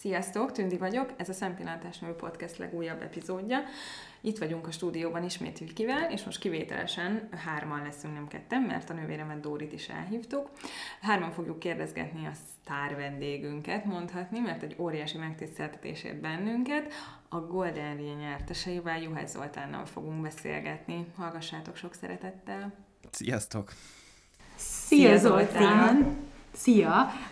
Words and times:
Sziasztok, 0.00 0.52
Tündi 0.52 0.76
vagyok, 0.76 1.12
ez 1.16 1.28
a 1.28 1.32
Szempillantás 1.32 1.98
nevű 1.98 2.12
podcast 2.12 2.56
legújabb 2.56 3.02
epizódja. 3.02 3.58
Itt 4.20 4.38
vagyunk 4.38 4.66
a 4.66 4.70
stúdióban 4.70 5.24
ismét 5.24 5.58
Vikivel, 5.58 6.10
és 6.10 6.24
most 6.24 6.40
kivételesen 6.40 7.28
hárman 7.44 7.82
leszünk, 7.82 8.14
nem 8.14 8.28
ketten, 8.28 8.62
mert 8.62 8.90
a 8.90 8.92
nővéremet 8.92 9.40
Dórit 9.40 9.72
is 9.72 9.88
elhívtuk. 9.88 10.50
Hárman 11.00 11.30
fogjuk 11.30 11.58
kérdezgetni 11.58 12.26
a 12.26 12.32
sztár 12.34 12.96
vendégünket, 12.96 13.84
mondhatni, 13.84 14.38
mert 14.38 14.62
egy 14.62 14.76
óriási 14.78 15.18
megtiszteltetésért 15.18 16.20
bennünket. 16.20 16.92
A 17.28 17.40
Golden 17.40 17.96
Ring 17.96 18.18
nyerteseivel, 18.18 19.02
Juhász 19.02 19.30
Zoltánnal 19.30 19.86
fogunk 19.86 20.22
beszélgetni. 20.22 21.06
Hallgassátok 21.16 21.76
sok 21.76 21.94
szeretettel! 21.94 22.74
Sziasztok! 23.10 23.72
Szia 24.56 25.16
Zoltán! 25.16 25.96
Szia! 25.96 26.27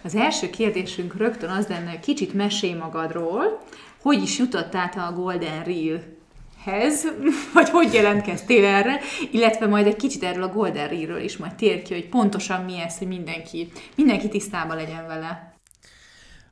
Az 0.03 0.15
első 0.15 0.51
kérdésünk 0.51 1.17
rögtön 1.17 1.51
az 1.51 1.67
lenne, 1.67 1.91
hogy 1.91 2.01
kicsit 2.01 2.35
mesélj 2.35 2.73
magadról, 2.73 3.63
hogy 4.01 4.23
is 4.23 4.39
jutottál 4.39 4.91
a 4.97 5.13
Golden 5.13 5.65
Reel-hez, 5.65 7.07
vagy 7.55 7.69
hogy 7.69 7.93
jelentkeztél 7.93 8.65
erre, 8.65 9.01
illetve 9.31 9.67
majd 9.67 9.87
egy 9.87 9.97
kicsit 9.97 10.23
erről 10.23 10.43
a 10.43 10.53
Golden 10.53 10.89
Reel-ről 10.89 11.21
is 11.21 11.37
majd 11.37 11.55
tér 11.55 11.83
ki, 11.83 11.95
hogy 11.95 12.09
pontosan 12.09 12.65
mi 12.65 12.81
ez, 12.81 12.99
hogy 12.99 13.07
mindenki, 13.07 13.73
mindenki 13.95 14.29
tisztában 14.29 14.77
legyen 14.77 15.07
vele. 15.07 15.55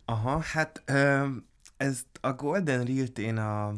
Aha, 0.04 0.42
hát 0.52 0.82
ez 1.76 2.02
a 2.20 2.32
Golden 2.32 2.84
Reel-t 2.84 3.18
én 3.18 3.36
a 3.36 3.74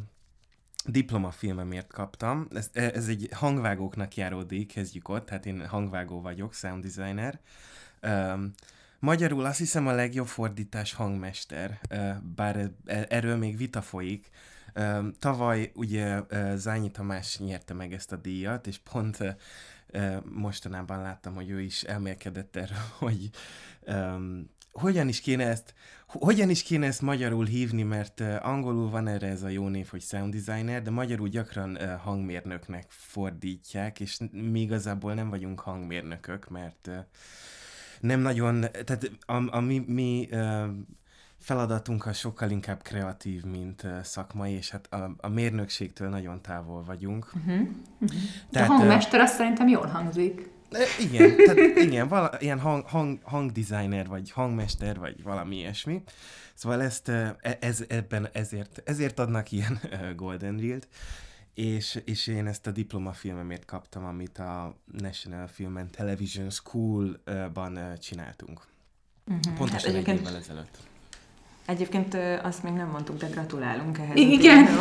diplomafilmemért 0.84 1.92
kaptam. 1.92 2.48
Ez, 2.54 2.70
ez 2.72 3.08
egy 3.08 3.28
hangvágóknak 3.32 4.14
járó 4.14 4.42
díj, 4.42 4.64
kezdjük 4.64 5.08
ott, 5.08 5.28
hát 5.28 5.46
én 5.46 5.66
hangvágó 5.66 6.20
vagyok, 6.20 6.54
sound 6.54 6.84
designer. 6.84 7.40
Um, 8.02 8.52
Magyarul 8.98 9.44
azt 9.44 9.58
hiszem 9.58 9.86
a 9.86 9.92
legjobb 9.92 10.26
fordítás 10.26 10.92
hangmester, 10.92 11.80
bár 12.34 12.70
e, 12.84 13.06
erről 13.08 13.36
még 13.36 13.56
vita 13.56 13.82
folyik. 13.82 14.30
Tavaly 15.18 15.72
ugye 15.74 16.20
Zányi 16.54 16.90
Tamás 16.90 17.38
nyerte 17.38 17.74
meg 17.74 17.92
ezt 17.92 18.12
a 18.12 18.16
díjat, 18.16 18.66
és 18.66 18.78
pont 18.78 19.36
mostanában 20.24 21.02
láttam, 21.02 21.34
hogy 21.34 21.50
ő 21.50 21.60
is 21.60 21.82
elmélkedett 21.82 22.56
erről, 22.56 22.84
hogy 22.98 23.30
um, 23.86 24.50
hogyan 24.72 25.08
is 25.08 25.20
kéne 25.20 25.46
ezt 25.46 25.74
hogyan 26.06 26.50
is 26.50 26.62
kéne 26.62 26.86
ezt 26.86 27.02
magyarul 27.02 27.44
hívni, 27.44 27.82
mert 27.82 28.20
angolul 28.20 28.90
van 28.90 29.06
erre 29.06 29.28
ez 29.28 29.42
a 29.42 29.48
jó 29.48 29.68
név, 29.68 29.88
hogy 29.88 30.02
sound 30.02 30.34
designer, 30.34 30.82
de 30.82 30.90
magyarul 30.90 31.28
gyakran 31.28 31.98
hangmérnöknek 31.98 32.84
fordítják, 32.88 34.00
és 34.00 34.18
mi 34.30 34.60
igazából 34.60 35.14
nem 35.14 35.30
vagyunk 35.30 35.60
hangmérnökök, 35.60 36.48
mert 36.48 36.90
nem 38.00 38.20
nagyon, 38.20 38.60
tehát 38.60 39.10
a, 39.26 39.56
a 39.56 39.60
mi, 39.60 39.84
mi 39.86 40.28
feladatunk 41.38 42.06
a 42.06 42.12
sokkal 42.12 42.50
inkább 42.50 42.82
kreatív, 42.82 43.44
mint 43.44 43.82
uh, 43.82 44.02
szakmai, 44.02 44.52
és 44.52 44.70
hát 44.70 44.92
a, 44.92 45.14
a 45.16 45.28
mérnökségtől 45.28 46.08
nagyon 46.08 46.42
távol 46.42 46.84
vagyunk. 46.84 47.30
Uh-huh. 47.34 47.60
Uh-huh. 48.00 48.18
Tehát, 48.50 48.68
a 48.68 48.72
hangmester 48.72 49.20
azt 49.20 49.34
szerintem 49.34 49.68
jól 49.68 49.86
hangzik. 49.86 50.50
Igen, 51.00 51.36
tehát 51.36 51.76
igen, 51.76 52.08
vala, 52.08 52.30
ilyen 52.38 52.60
hang, 52.60 52.84
hang, 52.86 53.18
hangdesigner, 53.22 54.06
vagy 54.06 54.30
hangmester, 54.30 54.98
vagy 54.98 55.22
valami 55.22 55.56
ilyesmi. 55.56 56.02
Szóval 56.54 56.82
ezt, 56.82 57.08
e, 57.08 57.36
ez, 57.60 57.84
ebben 57.88 58.28
ezért, 58.32 58.82
ezért 58.84 59.18
adnak 59.18 59.52
ilyen 59.52 59.80
Golden 60.16 60.56
Reel-t 60.58 60.88
és, 61.56 62.00
és 62.04 62.26
én 62.26 62.46
ezt 62.46 62.66
a 62.66 62.70
diplomafilmemért 62.70 63.64
kaptam, 63.64 64.04
amit 64.04 64.38
a 64.38 64.76
National 64.84 65.46
Film 65.46 65.76
and 65.76 65.90
Television 65.90 66.50
School-ban 66.50 67.98
csináltunk. 67.98 68.66
Uh-huh. 69.26 69.54
Pontosan 69.54 69.94
hát 69.94 70.06
egy 70.06 70.18
évvel 70.18 70.36
ezelőtt. 70.36 70.78
Egyébként 71.66 72.16
azt 72.42 72.62
még 72.62 72.72
nem 72.72 72.88
mondtuk, 72.88 73.16
de 73.16 73.26
gratulálunk 73.26 73.98
ehhez. 73.98 74.16
Igen, 74.16 74.66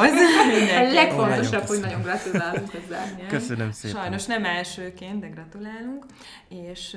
a 0.77 0.93
legfontosabb, 0.93 1.63
hogy 1.63 1.79
nagyon 1.79 2.01
gratulálunk 2.01 2.69
hozzá. 2.71 3.15
Köszönöm 3.27 3.71
szépen. 3.71 4.01
Sajnos 4.01 4.25
nem 4.25 4.45
elsőként, 4.45 5.19
de 5.19 5.27
gratulálunk. 5.27 6.05
És 6.49 6.89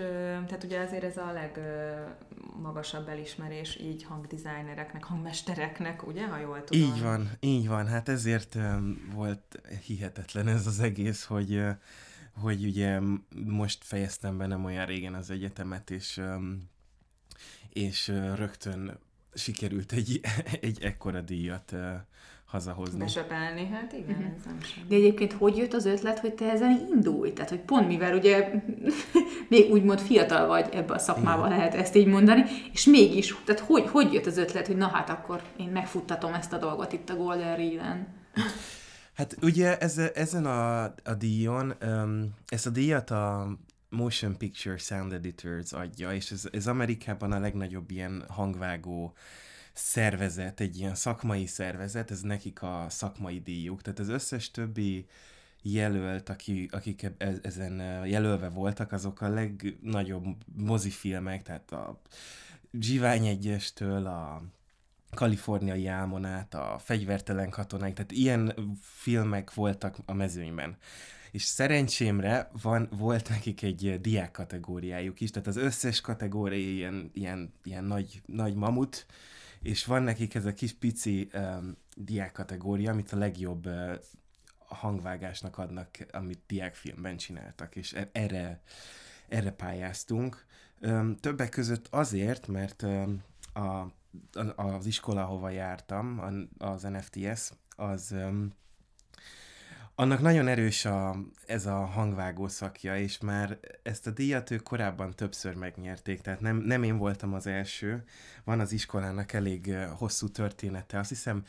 tehát 0.47 0.65
ugye 0.65 0.81
azért 0.81 1.05
ez 1.05 1.17
a 1.17 1.33
legmagasabb 1.33 3.09
elismerés 3.09 3.79
így 3.81 4.05
hangdesignereknek, 4.05 5.05
hangmestereknek, 5.05 6.07
ugye, 6.07 6.27
ha 6.27 6.39
jól 6.39 6.65
tudom. 6.65 6.83
Így 6.83 7.03
van, 7.03 7.31
így 7.41 7.69
van. 7.69 7.87
Hát 7.87 8.09
ezért 8.09 8.57
volt 9.15 9.61
hihetetlen 9.87 10.49
ez 10.49 10.67
az 10.67 10.81
egész, 10.81 11.25
hogy 11.25 11.63
hogy 12.41 12.65
ugye 12.65 13.01
most 13.47 13.85
fejeztem 13.85 14.39
be 14.39 14.47
nem 14.47 14.65
olyan 14.65 14.87
régen 14.87 15.15
az 15.15 15.31
egyetemet, 15.31 15.91
és 15.91 16.21
és 17.73 18.09
rögtön 18.35 18.99
sikerült 19.35 19.93
egy, 19.93 20.21
egy 20.61 20.83
ekkora 20.83 21.21
díjat 21.21 21.73
uh, 21.73 21.81
hazahozni. 22.49 22.99
Besepelni, 22.99 23.67
hát 23.67 23.93
igen, 23.93 24.17
uh-huh. 24.17 24.35
ez 24.37 24.45
nem 24.45 24.61
sem. 24.63 24.85
De 24.89 24.95
egyébként 24.95 25.33
hogy 25.33 25.57
jött 25.57 25.73
az 25.73 25.85
ötlet, 25.85 26.19
hogy 26.19 26.35
te 26.35 26.51
ezen 26.51 26.87
indulj? 26.93 27.33
Tehát, 27.33 27.51
hogy 27.51 27.61
pont 27.61 27.87
mivel 27.87 28.17
ugye 28.17 28.51
még 29.49 29.71
úgymond 29.71 30.01
fiatal 30.01 30.47
vagy 30.47 30.69
ebbe 30.73 30.95
a 30.95 30.99
szakmába 30.99 31.47
igen. 31.47 31.59
lehet 31.59 31.75
ezt 31.75 31.95
így 31.95 32.07
mondani, 32.07 32.45
és 32.73 32.85
mégis, 32.85 33.37
tehát 33.45 33.61
hogy, 33.61 33.89
hogy 33.89 34.13
jött 34.13 34.27
az 34.27 34.37
ötlet, 34.37 34.67
hogy 34.67 34.77
na 34.77 34.89
hát 34.89 35.11
akkor 35.11 35.43
én 35.57 35.69
megfuttatom 35.69 36.35
ezt 36.35 36.53
a 36.53 36.59
dolgot 36.59 36.93
itt 36.93 37.11
a 37.11 37.17
Golden 37.17 37.57
Reel-en? 37.57 38.07
Hát 39.15 39.37
ugye 39.43 39.79
ez, 39.79 39.99
ezen 39.99 40.47
a, 40.47 40.83
a 40.83 41.15
díjon, 41.19 41.75
um, 41.83 42.35
ezt 42.49 42.67
a 42.67 42.71
díjat 42.71 43.11
a 43.11 43.49
Motion 43.89 44.37
Picture 44.37 44.77
Sound 44.77 45.13
Editors 45.13 45.73
adja, 45.73 46.13
és 46.13 46.31
ez, 46.31 46.49
ez 46.53 46.67
Amerikában 46.67 47.33
a 47.33 47.39
legnagyobb 47.39 47.91
ilyen 47.91 48.25
hangvágó 48.29 49.15
szervezet, 49.73 50.61
egy 50.61 50.79
ilyen 50.79 50.95
szakmai 50.95 51.47
szervezet, 51.47 52.11
ez 52.11 52.21
nekik 52.21 52.63
a 52.63 52.87
szakmai 52.89 53.41
díjuk. 53.41 53.83
Tehát 53.83 53.99
az 53.99 54.09
összes 54.09 54.51
többi 54.51 55.07
jelölt, 55.63 56.29
aki, 56.29 56.69
akik 56.71 57.03
e, 57.03 57.39
ezen 57.43 58.07
jelölve 58.07 58.49
voltak, 58.49 58.93
azok 58.93 59.21
a 59.21 59.29
legnagyobb 59.29 60.25
mozifilmek, 60.57 61.43
tehát 61.43 61.73
a 61.73 62.01
Zsivány 62.81 63.27
egyestől 63.27 64.07
a 64.07 64.43
kaliforniai 65.11 65.87
álmonát, 65.87 66.55
a 66.55 66.79
fegyvertelen 66.85 67.51
katonák, 67.51 67.93
tehát 67.93 68.13
ilyen 68.13 68.55
filmek 68.81 69.55
voltak 69.55 69.97
a 70.05 70.13
mezőnyben 70.13 70.77
és 71.31 71.43
szerencsémre 71.43 72.51
van, 72.63 72.89
volt 72.97 73.29
nekik 73.29 73.63
egy 73.63 74.01
diák 74.01 74.31
kategóriájuk 74.31 75.21
is, 75.21 75.31
tehát 75.31 75.49
az 75.49 75.57
összes 75.57 76.01
kategória 76.01 76.59
ilyen, 76.59 77.11
ilyen, 77.15 77.53
ilyen 77.63 77.85
nagy, 77.85 78.23
nagy 78.27 78.55
mamut, 78.55 79.07
és 79.63 79.85
van 79.85 80.03
nekik 80.03 80.35
ez 80.35 80.45
a 80.45 80.53
kis 80.53 80.73
pici 80.73 81.29
um, 81.35 81.77
diák 81.97 82.33
kategória, 82.33 82.91
amit 82.91 83.13
a 83.13 83.17
legjobb 83.17 83.67
uh, 83.67 83.95
hangvágásnak 84.59 85.59
adnak, 85.59 85.89
amit 86.11 86.43
diákfilmben 86.47 87.17
csináltak, 87.17 87.77
és 87.77 87.93
e- 87.93 88.11
erre, 88.13 88.63
erre 89.29 89.51
pályáztunk. 89.51 90.47
Um, 90.81 91.17
többek 91.17 91.49
között 91.49 91.87
azért, 91.91 92.47
mert 92.47 92.83
um, 92.83 93.23
a, 93.53 93.87
az 94.57 94.87
iskola, 94.87 95.23
ahova 95.23 95.51
jártam, 95.51 96.23
az 96.59 96.83
NFTS, 96.83 97.51
az 97.77 98.13
um, 98.13 98.53
annak 100.01 100.21
nagyon 100.21 100.49
erős 100.49 100.85
a, 100.85 101.17
ez 101.47 101.67
a 101.67 101.85
hangvágó 101.85 102.49
szakja, 102.49 102.97
és 102.97 103.19
már 103.19 103.59
ezt 103.83 104.07
a 104.07 104.11
díjat 104.11 104.51
ők 104.51 104.63
korábban 104.63 105.15
többször 105.15 105.55
megnyerték, 105.55 106.21
tehát 106.21 106.41
nem, 106.41 106.57
nem 106.57 106.83
én 106.83 106.99
voltam 106.99 107.35
az 107.35 107.47
első. 107.47 108.05
Van 108.45 108.61
az 108.61 108.73
iskolának 108.73 109.33
elég 109.33 109.75
hosszú 109.75 110.29
története. 110.29 110.99
Azt 110.99 111.09
hiszem, 111.09 111.45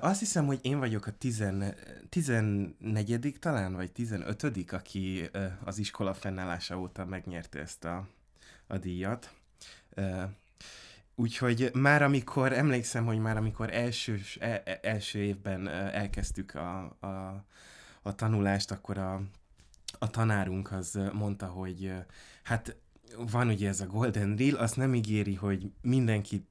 azt 0.00 0.18
hiszem, 0.18 0.46
hogy 0.46 0.58
én 0.62 0.78
vagyok 0.78 1.06
a 1.06 1.12
tizen, 1.18 1.74
14 2.08 3.36
talán, 3.40 3.74
vagy 3.74 3.92
15 3.92 4.72
aki 4.72 5.30
az 5.64 5.78
iskola 5.78 6.14
fennállása 6.14 6.78
óta 6.78 7.04
megnyerte 7.04 7.60
ezt 7.60 7.84
a, 7.84 8.08
a 8.66 8.78
díjat. 8.78 9.34
Úgyhogy 11.14 11.70
már 11.74 12.02
amikor, 12.02 12.52
emlékszem, 12.52 13.06
hogy 13.06 13.18
már 13.18 13.36
amikor 13.36 13.74
első, 13.74 14.20
e, 14.40 14.62
e, 14.64 14.78
első 14.82 15.18
évben 15.18 15.68
elkezdtük 15.68 16.54
a, 16.54 16.96
a, 17.00 17.44
a 18.02 18.14
tanulást, 18.14 18.70
akkor 18.70 18.98
a, 18.98 19.22
a 19.98 20.10
tanárunk 20.10 20.72
az 20.72 20.98
mondta, 21.12 21.46
hogy 21.46 21.92
hát 22.42 22.76
van 23.16 23.48
ugye 23.48 23.68
ez 23.68 23.80
a 23.80 23.86
Golden 23.86 24.36
Reel, 24.36 24.54
azt 24.54 24.76
nem 24.76 24.94
ígéri, 24.94 25.34
hogy 25.34 25.72
mindenkit 25.80 26.46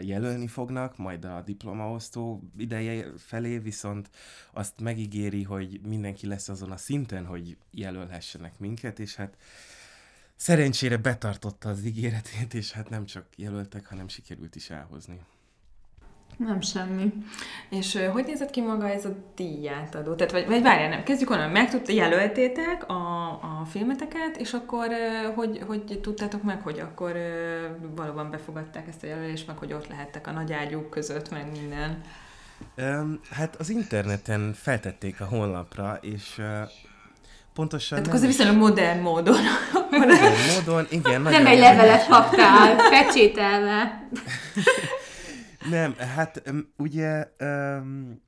jelölni 0.00 0.46
fognak, 0.46 0.96
majd 0.96 1.24
a 1.24 1.40
diplomaosztó 1.40 2.42
ideje 2.56 3.06
felé, 3.16 3.58
viszont 3.58 4.10
azt 4.52 4.80
megígéri, 4.80 5.42
hogy 5.42 5.80
mindenki 5.86 6.26
lesz 6.26 6.48
azon 6.48 6.70
a 6.70 6.76
szinten, 6.76 7.26
hogy 7.26 7.56
jelölhessenek 7.70 8.58
minket, 8.58 8.98
és 8.98 9.14
hát 9.14 9.36
szerencsére 10.40 10.96
betartotta 10.96 11.68
az 11.68 11.84
ígéretét, 11.84 12.54
és 12.54 12.72
hát 12.72 12.88
nem 12.88 13.04
csak 13.04 13.26
jelöltek, 13.36 13.86
hanem 13.86 14.08
sikerült 14.08 14.56
is 14.56 14.70
elhozni. 14.70 15.20
Nem 16.36 16.60
semmi. 16.60 17.12
És 17.70 17.94
uh, 17.94 18.06
hogy 18.06 18.24
nézett 18.24 18.50
ki 18.50 18.60
maga 18.60 18.88
ez 18.88 19.04
a 19.04 19.16
díjátadó? 19.34 20.14
Tehát, 20.14 20.32
vagy, 20.32 20.46
vagy 20.46 20.62
várjál, 20.62 20.88
nem, 20.88 21.02
kezdjük 21.02 21.30
onnan, 21.30 21.50
meg 21.50 21.70
tudta, 21.70 21.92
jelöltétek 21.92 22.88
a, 22.88 23.28
a 23.30 23.64
filmeteket, 23.70 24.36
és 24.36 24.52
akkor 24.52 24.88
uh, 24.88 25.34
hogy, 25.34 25.62
hogy 25.66 26.00
tudtátok 26.02 26.42
meg, 26.42 26.62
hogy 26.62 26.78
akkor 26.78 27.10
uh, 27.10 27.94
valóban 27.96 28.30
befogadták 28.30 28.88
ezt 28.88 29.02
a 29.02 29.06
jelölést, 29.06 29.46
meg 29.46 29.56
hogy 29.56 29.72
ott 29.72 29.88
lehettek 29.88 30.26
a 30.26 30.30
nagy 30.30 30.52
ágyúk 30.52 30.90
között, 30.90 31.30
meg 31.30 31.50
minden? 31.50 32.00
Um, 32.76 33.20
hát 33.30 33.56
az 33.56 33.70
interneten 33.70 34.52
feltették 34.52 35.20
a 35.20 35.24
honlapra, 35.24 35.98
és 36.00 36.38
uh, 36.38 36.70
pontosan... 37.54 37.98
Tehát 38.02 38.14
azért 38.14 38.32
viszonylag 38.32 38.56
modern 38.56 39.00
módon. 39.00 39.36
Modern 39.90 40.34
módon, 40.54 40.86
igen. 40.90 41.22
Nem 41.22 41.46
egy 41.46 41.58
levelet 41.58 42.06
kaptál, 42.06 42.76
pecsételve. 42.90 44.08
Nem, 45.70 45.94
hát 45.94 46.42
ugye 46.76 47.28
um, 47.40 48.22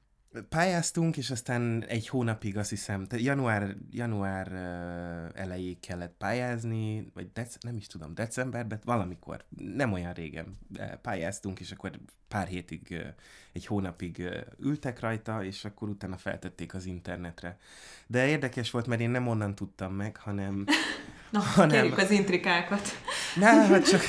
pályáztunk, 0.49 1.17
és 1.17 1.31
aztán 1.31 1.85
egy 1.89 2.09
hónapig 2.09 2.59
azt 2.59 2.71
hiszem, 2.71 3.07
tehát 3.07 3.25
január, 3.25 3.77
január 3.91 4.49
uh, 4.53 5.41
elejéig 5.43 5.81
kellett 5.81 6.15
pályázni, 6.19 7.11
vagy 7.15 7.31
dec- 7.33 7.63
nem 7.63 7.77
is 7.77 7.87
tudom, 7.87 8.15
decemberben, 8.15 8.81
valamikor, 8.85 9.45
nem 9.75 9.93
olyan 9.93 10.13
régen 10.13 10.59
pályáztunk, 11.03 11.61
és 11.61 11.71
akkor 11.71 11.91
pár 12.33 12.47
hétig, 12.47 13.05
egy 13.53 13.67
hónapig 13.67 14.29
ültek 14.61 15.01
rajta, 15.01 15.45
és 15.45 15.65
akkor 15.65 15.89
utána 15.89 16.17
feltették 16.17 16.75
az 16.75 16.85
internetre. 16.85 17.59
De 18.07 18.27
érdekes 18.27 18.71
volt, 18.71 18.87
mert 18.87 19.01
én 19.01 19.11
nem 19.11 19.29
onnan 19.29 19.55
tudtam 19.55 19.95
meg, 19.95 20.17
hanem 20.17 20.65
Na, 21.31 21.41
hanem... 21.41 21.81
kérjük 21.81 21.99
az 21.99 22.11
intrikákat. 22.11 22.89
Nem, 23.37 23.71
hát 23.71 23.89
csak 23.89 24.03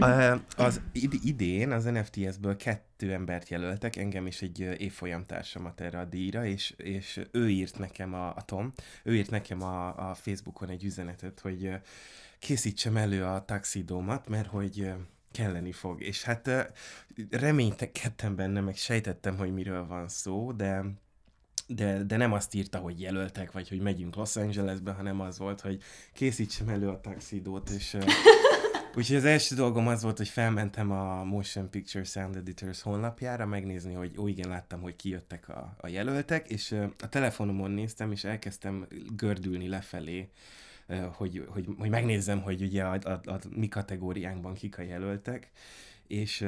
az 0.66 0.80
idén 1.22 1.70
az 1.70 1.84
NFTS-ből 1.84 2.56
kettő 2.56 3.12
embert 3.12 3.48
jelöltek, 3.48 3.96
engem 3.96 4.26
is 4.26 4.42
egy 4.42 4.60
évfolyam 4.60 5.26
társamat 5.26 5.80
erre 5.80 5.98
a 5.98 6.04
díjra, 6.04 6.44
és, 6.44 6.74
és 6.76 7.20
ő 7.30 7.50
írt 7.50 7.78
nekem, 7.78 8.14
a, 8.14 8.28
a 8.28 8.42
Tom, 8.44 8.72
ő 9.02 9.16
írt 9.16 9.30
nekem 9.30 9.62
a, 9.62 10.10
a 10.10 10.14
Facebookon 10.14 10.68
egy 10.68 10.84
üzenetet, 10.84 11.40
hogy 11.40 11.70
készítsem 12.38 12.96
elő 12.96 13.24
a 13.24 13.44
taxidómat, 13.44 14.28
mert 14.28 14.48
hogy 14.48 14.92
kelleni 15.36 15.72
fog. 15.72 16.02
És 16.02 16.22
hát 16.22 16.72
reménykedtem 17.30 18.36
benne, 18.36 18.60
meg 18.60 18.76
sejtettem, 18.76 19.36
hogy 19.36 19.52
miről 19.52 19.86
van 19.86 20.08
szó, 20.08 20.52
de 20.52 20.84
de, 21.68 22.02
de 22.02 22.16
nem 22.16 22.32
azt 22.32 22.54
írta, 22.54 22.78
hogy 22.78 23.00
jelöltek, 23.00 23.52
vagy 23.52 23.68
hogy 23.68 23.80
megyünk 23.80 24.16
Los 24.16 24.36
Angelesbe, 24.36 24.92
hanem 24.92 25.20
az 25.20 25.38
volt, 25.38 25.60
hogy 25.60 25.82
készítsem 26.12 26.68
elő 26.68 26.88
a 26.88 27.00
taxidót, 27.00 27.70
és 27.70 27.96
Úgyhogy 28.96 29.16
az 29.16 29.24
első 29.24 29.54
dolgom 29.54 29.88
az 29.88 30.02
volt, 30.02 30.16
hogy 30.16 30.28
felmentem 30.28 30.90
a 30.90 31.24
Motion 31.24 31.70
Picture 31.70 32.04
Sound 32.04 32.36
Editors 32.36 32.82
honlapjára, 32.82 33.46
megnézni, 33.46 33.94
hogy 33.94 34.18
ó, 34.18 34.28
igen, 34.28 34.48
láttam, 34.48 34.80
hogy 34.80 34.96
kijöttek 34.96 35.48
a, 35.48 35.76
a 35.80 35.88
jelöltek, 35.88 36.48
és 36.48 36.74
a 36.98 37.08
telefonomon 37.08 37.70
néztem, 37.70 38.12
és 38.12 38.24
elkezdtem 38.24 38.86
gördülni 39.16 39.68
lefelé, 39.68 40.30
hogy, 41.12 41.46
hogy, 41.48 41.68
hogy 41.78 41.90
megnézzem, 41.90 42.42
hogy 42.42 42.62
ugye 42.62 42.84
a, 42.84 42.98
a, 43.02 43.30
a 43.30 43.38
mi 43.50 43.68
kategóriánkban 43.68 44.54
kik 44.54 44.78
a 44.78 44.82
jelöltek, 44.82 45.50
és 46.06 46.46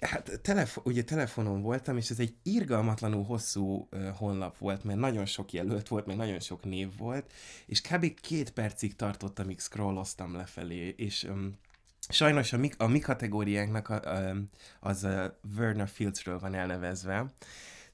Hát 0.00 0.40
telefo- 0.42 0.86
ugye 0.86 1.04
telefonon 1.04 1.62
voltam, 1.62 1.96
és 1.96 2.10
ez 2.10 2.18
egy 2.18 2.34
irgalmatlanul 2.42 3.24
hosszú 3.24 3.88
honlap 4.16 4.58
volt, 4.58 4.84
mert 4.84 4.98
nagyon 4.98 5.26
sok 5.26 5.52
jelölt 5.52 5.88
volt, 5.88 6.06
meg 6.06 6.16
nagyon 6.16 6.40
sok 6.40 6.64
név 6.64 6.96
volt, 6.96 7.32
és 7.66 7.80
kb. 7.80 8.20
két 8.20 8.50
percig 8.50 8.96
tartott, 8.96 9.38
amíg 9.38 9.60
scrolloztam 9.60 10.36
lefelé, 10.36 10.94
és 10.96 11.24
um, 11.24 11.58
sajnos 12.08 12.52
a 12.52 12.56
mi, 12.56 12.70
a 12.76 12.86
mi 12.86 12.98
kategóriánknak 12.98 13.88
a, 13.88 14.16
a, 14.16 14.36
az 14.80 15.04
a 15.04 15.38
Werner 15.56 15.88
Fieldsről 15.88 16.38
van 16.38 16.54
elnevezve, 16.54 17.26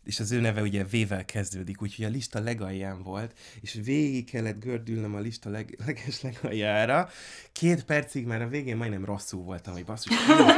és 0.04 0.20
az 0.20 0.30
ő 0.32 0.40
neve 0.40 0.62
ugye 0.62 0.84
V-vel 0.84 1.24
kezdődik, 1.24 1.82
úgyhogy 1.82 2.04
a 2.04 2.08
lista 2.08 2.40
legalján 2.40 3.02
volt, 3.02 3.38
és 3.60 3.80
végig 3.84 4.30
kellett 4.30 4.60
gördülnöm 4.60 5.14
a 5.14 5.18
lista 5.18 5.50
leg, 5.50 5.78
leges 5.86 6.20
legaljára. 6.20 7.08
Két 7.52 7.84
percig 7.84 8.26
már 8.26 8.42
a 8.42 8.48
végén 8.48 8.76
majdnem 8.76 9.04
rosszul 9.04 9.42
voltam, 9.42 9.72
hogy 9.72 9.84
basszus, 9.84 10.16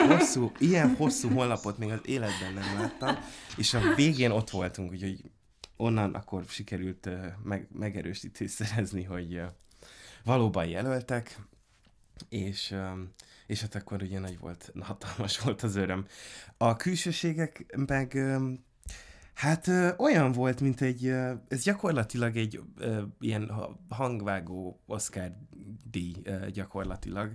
hosszú, 0.08 0.52
ilyen 0.58 0.94
hosszú 0.94 1.28
honlapot 1.28 1.78
még 1.78 1.90
az 1.90 2.00
életben 2.04 2.52
nem 2.54 2.78
láttam, 2.78 3.16
és 3.56 3.74
a 3.74 3.94
végén 3.94 4.30
ott 4.30 4.50
voltunk, 4.50 4.90
úgyhogy 4.90 5.20
onnan 5.76 6.14
akkor 6.14 6.44
sikerült 6.48 7.06
uh, 7.06 7.26
meg, 7.42 7.68
megerősítést 7.72 8.54
szerezni, 8.54 9.02
hogy 9.02 9.34
uh, 9.34 9.44
valóban 10.24 10.66
jelöltek, 10.66 11.38
és, 12.28 12.74
és 13.46 13.60
hát 13.60 13.74
akkor 13.74 14.02
ugye 14.02 14.18
nagy 14.18 14.38
volt, 14.38 14.72
hatalmas 14.80 15.38
volt 15.38 15.62
az 15.62 15.76
öröm. 15.76 16.06
A 16.56 16.76
külsőségek 16.76 17.76
meg 17.76 18.18
Hát 19.36 19.66
ö, 19.66 19.88
olyan 19.96 20.32
volt, 20.32 20.60
mint 20.60 20.80
egy, 20.80 21.06
ö, 21.06 21.32
ez 21.48 21.62
gyakorlatilag 21.62 22.36
egy 22.36 22.60
ö, 22.78 23.02
ilyen 23.20 23.50
hangvágó 23.88 24.80
Oscar 24.86 25.32
díj 25.90 26.14
ö, 26.22 26.50
gyakorlatilag. 26.50 27.34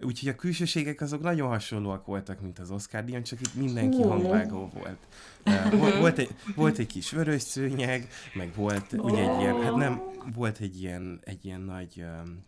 Úgyhogy 0.00 0.28
a 0.28 0.34
külsőségek 0.34 1.00
azok 1.00 1.22
nagyon 1.22 1.48
hasonlóak 1.48 2.06
voltak, 2.06 2.40
mint 2.40 2.58
az 2.58 2.70
Oscar 2.70 3.04
díjon, 3.04 3.22
csak 3.22 3.40
itt 3.40 3.54
mindenki 3.54 4.02
hangvágó 4.02 4.70
volt. 4.74 4.98
Volt, 6.00 6.18
egy, 6.18 6.34
volt 6.54 6.78
egy 6.78 6.86
kis 6.86 7.10
vörös 7.10 7.42
szőnyeg, 7.42 8.08
meg 8.34 8.54
volt 8.54 8.92
ugye 8.92 9.30
egy 9.30 9.40
ilyen, 9.40 9.62
hát 9.62 9.74
nem, 9.74 10.00
volt 10.34 10.58
egy 10.58 10.80
ilyen, 10.80 11.20
egy 11.24 11.44
ilyen 11.44 11.60
nagy 11.60 12.04
um, 12.22 12.44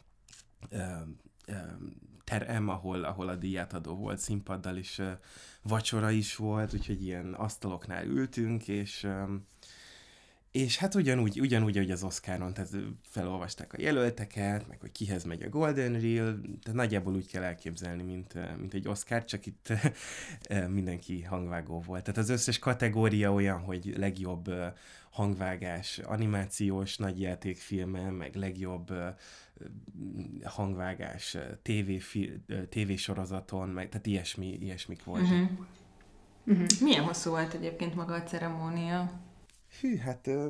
um, 0.71 1.17
um, 1.49 2.10
terem, 2.31 2.69
ahol, 2.69 3.05
ahol 3.05 3.29
a 3.29 3.37
díjátadó 3.37 3.95
volt 3.95 4.19
színpaddal, 4.19 4.77
uh, 4.99 5.07
vacsora 5.63 6.11
is 6.11 6.37
volt, 6.37 6.75
úgyhogy 6.75 7.03
ilyen 7.03 7.35
asztaloknál 7.35 8.05
ültünk, 8.05 8.69
és 8.69 9.07
és 10.53 10.79
hát 10.79 10.95
ugyanúgy, 10.95 11.41
ugyanúgy, 11.41 11.77
hogy 11.77 11.91
az 11.91 12.03
Oscaron, 12.03 12.55
tehát 12.55 12.77
felolvasták 13.03 13.73
a 13.73 13.81
jelölteket, 13.81 14.69
meg 14.69 14.81
hogy 14.81 14.93
kihez 14.93 15.25
megy 15.25 15.43
a 15.43 15.49
Golden 15.49 15.93
Reel, 15.93 16.41
tehát 16.63 16.73
nagyjából 16.73 17.15
úgy 17.15 17.27
kell 17.27 17.43
elképzelni, 17.43 18.03
mint, 18.03 18.59
mint 18.59 18.75
egy 18.75 18.89
Oscar, 18.89 19.25
csak 19.25 19.47
itt 19.47 19.73
mindenki 20.69 21.23
hangvágó 21.23 21.81
volt. 21.81 22.03
Tehát 22.03 22.21
az 22.21 22.29
összes 22.29 22.59
kategória 22.59 23.33
olyan, 23.33 23.59
hogy 23.59 23.95
legjobb 23.97 24.51
hangvágás 25.11 25.99
animációs 25.99 26.97
nagyjátékfilme, 26.97 28.11
meg 28.11 28.35
legjobb 28.35 28.93
hangvágás 30.45 31.37
tévésorozaton, 32.69 33.69
meg, 33.69 33.89
tehát 33.89 34.07
ilyesmi, 34.07 34.59
ilyesmik 34.61 35.05
voltak. 35.05 35.31
Uh-huh. 35.31 35.49
Uh-huh. 36.47 36.67
Milyen 36.81 37.05
hosszú 37.05 37.31
volt 37.31 37.55
egyébként 37.55 37.95
maga 37.95 38.15
a 38.15 38.23
ceremónia? 38.23 39.29
Hű, 39.81 39.97
hát 39.97 40.27
ö, 40.27 40.47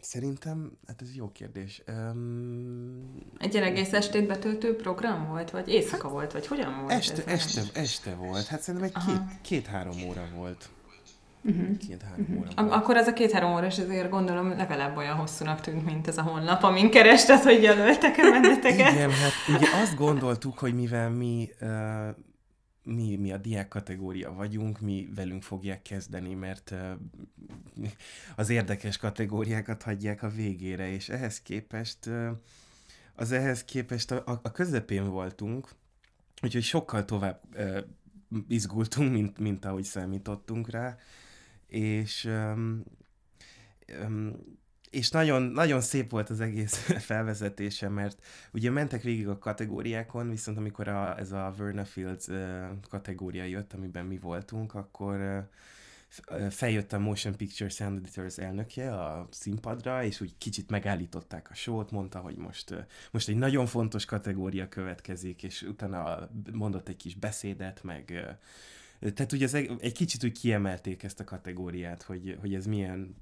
szerintem, 0.00 0.72
hát 0.86 1.02
ez 1.02 1.14
jó 1.14 1.32
kérdés. 1.32 1.82
Um, 1.88 3.22
Egy 3.38 3.54
ilyen 3.54 3.66
egész 3.66 3.92
estét 3.92 4.26
betöltő 4.26 4.76
program 4.76 5.28
volt, 5.28 5.50
vagy 5.50 5.68
éjszaka 5.68 6.02
hát, 6.02 6.12
volt, 6.12 6.32
vagy 6.32 6.46
hogyan 6.46 6.80
volt 6.80 6.92
este, 6.92 7.24
ez? 7.24 7.32
Este, 7.32 7.80
este 7.80 8.14
volt, 8.14 8.46
hát 8.46 8.60
szerintem 8.60 8.90
egy 8.94 9.04
két, 9.06 9.40
két-három 9.42 10.02
óra 10.08 10.28
volt. 10.34 10.68
Uh-huh. 11.42 11.76
Két-három 11.76 12.20
uh-huh. 12.20 12.38
óra. 12.38 12.48
Ak- 12.54 12.72
akkor 12.72 12.96
ez 12.96 13.08
a 13.08 13.12
két-három 13.12 13.52
óra, 13.52 13.66
és 13.66 13.78
ezért 13.78 14.10
gondolom 14.10 14.48
legalább 14.48 14.96
olyan 14.96 15.16
hosszúnak 15.16 15.60
tűnt, 15.60 15.84
mint 15.84 16.08
ez 16.08 16.18
a 16.18 16.22
honlap, 16.22 16.62
amin 16.62 16.90
kerested, 16.90 17.42
hogy 17.42 17.62
jelöltek-e 17.62 18.22
benneteket. 18.30 18.92
Igen, 18.92 19.10
hát 19.10 19.32
ugye 19.48 19.66
azt 19.82 19.96
gondoltuk, 19.96 20.58
hogy 20.58 20.74
mivel 20.74 21.10
mi 21.10 21.48
uh, 21.60 21.68
mi, 22.90 23.16
mi 23.16 23.32
a 23.32 23.36
diák 23.36 23.68
kategória 23.68 24.32
vagyunk, 24.32 24.80
mi 24.80 25.08
velünk 25.14 25.42
fogják 25.42 25.82
kezdeni, 25.82 26.34
mert 26.34 26.74
az 28.36 28.48
érdekes 28.48 28.96
kategóriákat 28.96 29.82
hagyják 29.82 30.22
a 30.22 30.28
végére, 30.28 30.88
és 30.88 31.08
ehhez 31.08 31.42
képest 31.42 32.10
az 33.14 33.32
ehhez 33.32 33.64
képest 33.64 34.10
a, 34.10 34.40
a 34.42 34.50
közepén 34.50 35.10
voltunk, 35.10 35.68
úgyhogy 36.42 36.62
sokkal 36.62 37.04
tovább 37.04 37.40
izgultunk, 38.48 39.12
mint, 39.12 39.38
mint 39.38 39.64
ahogy 39.64 39.84
számítottunk 39.84 40.70
rá, 40.70 40.96
és 41.66 42.24
um, 42.24 42.84
um, 44.02 44.36
és 44.90 45.10
nagyon, 45.10 45.42
nagyon 45.42 45.80
szép 45.80 46.10
volt 46.10 46.30
az 46.30 46.40
egész 46.40 46.74
felvezetése, 47.10 47.88
mert 47.88 48.24
ugye 48.52 48.70
mentek 48.70 49.02
végig 49.02 49.28
a 49.28 49.38
kategóriákon, 49.38 50.30
viszont 50.30 50.58
amikor 50.58 50.88
a, 50.88 51.18
ez 51.18 51.32
a 51.32 51.54
Verna 51.56 51.84
Fields 51.84 52.26
kategória 52.88 53.44
jött, 53.44 53.72
amiben 53.72 54.06
mi 54.06 54.18
voltunk, 54.18 54.74
akkor 54.74 55.48
feljött 56.50 56.92
a 56.92 56.98
Motion 56.98 57.36
Picture 57.36 57.70
Sound 57.70 57.98
Editors 57.98 58.38
elnöke 58.38 58.94
a 58.94 59.28
színpadra, 59.30 60.04
és 60.04 60.20
úgy 60.20 60.34
kicsit 60.38 60.70
megállították 60.70 61.50
a 61.50 61.54
sót, 61.54 61.90
mondta, 61.90 62.18
hogy 62.18 62.36
most, 62.36 62.86
most 63.10 63.28
egy 63.28 63.36
nagyon 63.36 63.66
fontos 63.66 64.04
kategória 64.04 64.68
következik, 64.68 65.42
és 65.42 65.62
utána 65.62 66.30
mondott 66.52 66.88
egy 66.88 66.96
kis 66.96 67.14
beszédet, 67.14 67.82
meg 67.82 68.36
tehát 69.00 69.32
ugye 69.32 69.44
ez 69.44 69.54
egy, 69.54 69.70
egy 69.80 69.92
kicsit 69.92 70.24
úgy 70.24 70.38
kiemelték 70.38 71.02
ezt 71.02 71.20
a 71.20 71.24
kategóriát, 71.24 72.02
hogy, 72.02 72.36
hogy 72.40 72.54
ez 72.54 72.66
milyen 72.66 73.16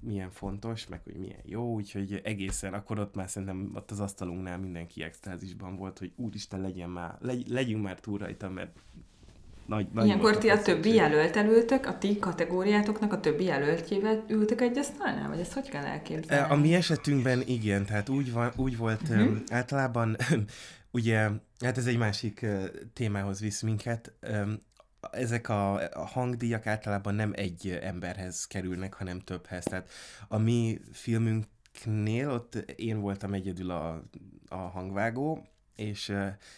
milyen 0.00 0.30
fontos, 0.30 0.86
meg 0.86 1.00
hogy 1.04 1.16
milyen 1.16 1.40
jó, 1.44 1.72
úgyhogy 1.72 2.20
egészen 2.24 2.74
akkor 2.74 2.98
ott 2.98 3.14
már 3.14 3.28
szerintem 3.28 3.70
ott 3.74 3.90
az 3.90 4.00
asztalunknál 4.00 4.58
mindenki 4.58 5.02
extázisban 5.02 5.76
volt, 5.76 5.98
hogy 5.98 6.12
úristen 6.16 6.60
legyen 6.60 6.90
már, 6.90 7.16
legy, 7.20 7.48
legyünk 7.48 7.82
már 7.82 8.00
túl 8.00 8.18
rajta, 8.18 8.50
mert 8.50 8.78
nagy, 9.66 9.86
nagy 9.92 10.04
Ilyenkor 10.04 10.38
ti 10.38 10.48
a 10.48 10.62
többi 10.62 10.94
jelöltel 10.94 11.46
ültök, 11.46 11.86
a 11.86 11.98
ti 11.98 12.18
kategóriátoknak 12.18 13.12
a 13.12 13.20
többi 13.20 13.44
jelöltjével 13.44 14.24
ültök 14.28 14.60
egy 14.60 14.78
asztalnál? 14.78 15.28
Vagy 15.28 15.38
ezt 15.38 15.52
hogy 15.52 15.68
kell 15.68 15.84
elképzelni? 15.84 16.44
E, 16.44 16.52
A 16.52 16.56
mi 16.56 16.74
esetünkben 16.74 17.42
igen, 17.46 17.84
tehát 17.84 18.08
úgy, 18.08 18.32
van, 18.32 18.52
úgy 18.56 18.76
volt 18.76 19.08
uh-huh. 19.08 19.36
általában, 19.48 20.16
ugye, 20.90 21.28
hát 21.60 21.78
ez 21.78 21.86
egy 21.86 21.98
másik 21.98 22.42
ö, 22.42 22.64
témához 22.92 23.40
visz 23.40 23.62
minket, 23.62 24.12
ezek 25.10 25.48
a, 25.48 25.88
hangdíjak 25.94 26.66
általában 26.66 27.14
nem 27.14 27.32
egy 27.34 27.78
emberhez 27.82 28.46
kerülnek, 28.46 28.94
hanem 28.94 29.20
többhez. 29.20 29.64
Tehát 29.64 29.90
a 30.28 30.38
mi 30.38 30.80
filmünknél 30.92 32.30
ott 32.30 32.54
én 32.54 33.00
voltam 33.00 33.34
egyedül 33.34 33.70
a, 33.70 34.02
a 34.48 34.56
hangvágó, 34.56 35.46
és, 35.76 36.12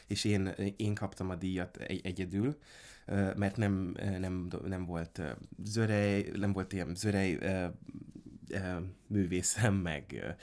és 0.06 0.24
én, 0.24 0.46
én 0.76 0.94
kaptam 0.94 1.30
a 1.30 1.34
díjat 1.34 1.76
egy, 1.76 2.00
egyedül, 2.06 2.58
mert 3.36 3.56
nem, 3.56 3.94
nem, 4.18 4.48
nem 4.64 4.84
volt 4.84 5.22
zörej, 5.64 6.30
nem 6.34 6.52
volt 6.52 6.72
ilyen 6.72 6.94
zörej 6.94 7.38
művészem, 9.06 9.74
meg 9.74 10.34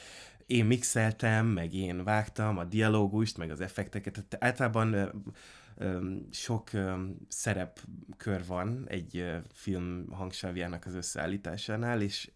én 0.49 0.65
mixeltem, 0.65 1.45
meg 1.45 1.73
én 1.73 2.03
vágtam 2.03 2.57
a 2.57 2.63
dialógust, 2.63 3.37
meg 3.37 3.51
az 3.51 3.61
effekteket. 3.61 4.25
Tehát 4.27 4.45
általában 4.45 5.23
sok 6.31 6.69
szerepkör 7.27 8.45
van 8.47 8.85
egy 8.87 9.25
film 9.53 10.05
hangsávjának 10.11 10.85
az 10.85 10.93
összeállításánál, 10.95 12.01
és 12.01 12.31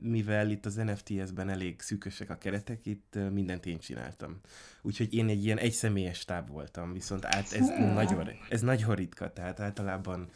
mivel 0.00 0.50
itt 0.50 0.66
az 0.66 0.74
NFTS-ben 0.74 1.48
elég 1.48 1.80
szűkösek 1.80 2.30
a 2.30 2.34
keretek, 2.38 2.86
itt 2.86 3.18
mindent 3.32 3.66
én 3.66 3.78
csináltam. 3.78 4.40
Úgyhogy 4.82 5.14
én 5.14 5.28
egy 5.28 5.44
ilyen 5.44 5.58
egyszemélyes 5.58 6.18
stáb 6.18 6.48
voltam, 6.50 6.92
viszont 6.92 7.24
át, 7.24 7.52
ez, 7.52 7.68
nagyon, 7.94 8.28
ez 8.48 8.60
nagyon 8.60 8.94
ritka, 8.94 9.32
tehát 9.32 9.60
általában 9.60 10.28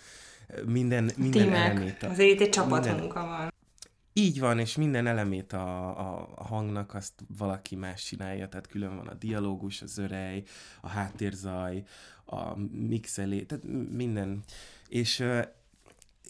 minden, 0.66 1.10
minden 1.16 1.42
Tímek. 1.42 1.70
elemét. 1.70 2.02
a- 2.02 2.08
Azért 2.10 2.28
itt 2.30 2.40
egy 2.40 2.56
minden- 2.58 2.82
csapatmunka 2.82 3.26
van. 3.26 3.52
Így 4.12 4.40
van, 4.40 4.58
és 4.58 4.76
minden 4.76 5.06
elemét 5.06 5.52
a, 5.52 5.98
a, 5.98 6.28
a 6.34 6.46
hangnak 6.46 6.94
azt 6.94 7.12
valaki 7.38 7.76
más 7.76 8.02
csinálja, 8.02 8.48
tehát 8.48 8.66
külön 8.66 8.96
van 8.96 9.06
a 9.06 9.14
dialógus, 9.14 9.82
az 9.82 9.98
örej, 9.98 10.42
a 10.80 10.88
háttérzaj, 10.88 11.82
a 12.24 12.56
mixelé, 12.72 13.42
tehát 13.42 13.64
minden. 13.90 14.42
És 14.88 15.24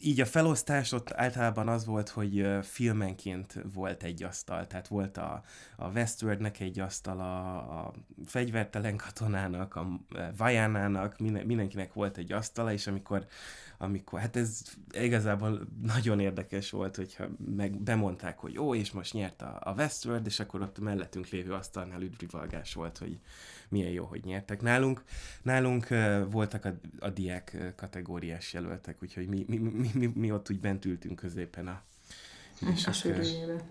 így 0.03 0.21
a 0.21 0.27
felosztás 0.27 0.93
ott 0.93 1.13
általában 1.13 1.69
az 1.69 1.85
volt, 1.85 2.09
hogy 2.09 2.47
filmenként 2.63 3.55
volt 3.73 4.03
egy 4.03 4.23
asztal, 4.23 4.67
tehát 4.67 4.89
volt 4.89 5.17
a, 5.17 5.43
a 5.77 5.89
Westwardnek 5.89 6.61
egy 6.61 6.81
asztala, 6.81 7.59
a 7.59 7.93
fegyvertelen 8.27 8.97
katonának, 8.97 9.75
a 9.75 10.01
Vajánának, 10.37 11.19
minden, 11.19 11.47
mindenkinek 11.47 11.93
volt 11.93 12.17
egy 12.17 12.33
asztala, 12.33 12.73
és 12.73 12.87
amikor 12.87 13.27
amikor, 13.83 14.21
hát 14.21 14.37
ez 14.37 14.63
igazából 14.93 15.61
nagyon 15.83 16.21
érdekes 16.21 16.71
volt, 16.71 16.97
hogyha 16.97 17.25
meg 17.55 17.81
bemondták, 17.81 18.39
hogy 18.39 18.59
ó, 18.59 18.75
és 18.75 18.91
most 18.91 19.13
nyert 19.13 19.43
a, 19.43 19.61
a 19.65 19.73
Westworld, 19.73 20.27
és 20.27 20.41
akkor 20.41 20.63
ott 20.63 20.79
a 20.79 20.83
mellettünk 20.83 21.29
lévő 21.29 21.53
asztalnál 21.53 22.03
üdvivalgás 22.03 22.75
volt, 22.75 22.99
hogy 22.99 23.19
milyen 23.69 23.91
jó, 23.91 24.05
hogy 24.05 24.25
nyertek. 24.25 24.63
Nálunk, 24.63 25.05
nálunk 25.43 25.87
uh, 25.91 26.31
voltak 26.31 26.65
a, 26.65 26.75
a 26.99 27.09
diák 27.09 27.73
kategóriás 27.77 28.53
jelöltek, 28.53 29.03
úgyhogy 29.03 29.29
mi, 29.29 29.45
mi, 29.49 29.57
mi, 29.57 29.91
mi, 29.95 30.07
mi 30.15 30.33
ott 30.33 30.51
úgy 30.51 30.61
bent 30.61 30.85
ültünk 30.85 31.17
középen 31.17 31.67
a, 31.67 31.83
és 32.75 32.87
a 32.87 32.93
sűrűjébe. 32.93 33.65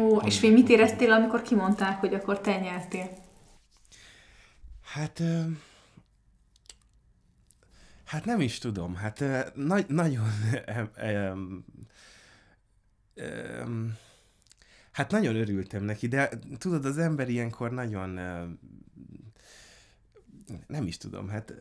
Ó, 0.00 0.16
és 0.16 0.40
mi 0.40 0.50
mit 0.50 0.68
éreztél, 0.68 1.12
amikor 1.12 1.42
kimondták, 1.42 2.00
hogy 2.00 2.14
akkor 2.14 2.40
te 2.40 2.58
nyertél? 2.58 3.10
Hát... 4.82 5.20
ö, 5.20 5.40
Hát 8.10 8.24
nem 8.24 8.40
is 8.40 8.58
tudom, 8.58 8.94
hát 8.94 9.24
nagy, 9.54 9.86
nagyon... 9.88 10.28
Hát 14.92 15.10
nagyon 15.10 15.36
örültem 15.36 15.82
neki, 15.82 16.06
de 16.06 16.28
tudod, 16.58 16.84
az 16.84 16.98
ember 16.98 17.28
ilyenkor 17.28 17.70
nagyon... 17.70 18.10
Nem 20.66 20.86
is 20.86 20.96
tudom, 20.96 21.28
hát 21.28 21.54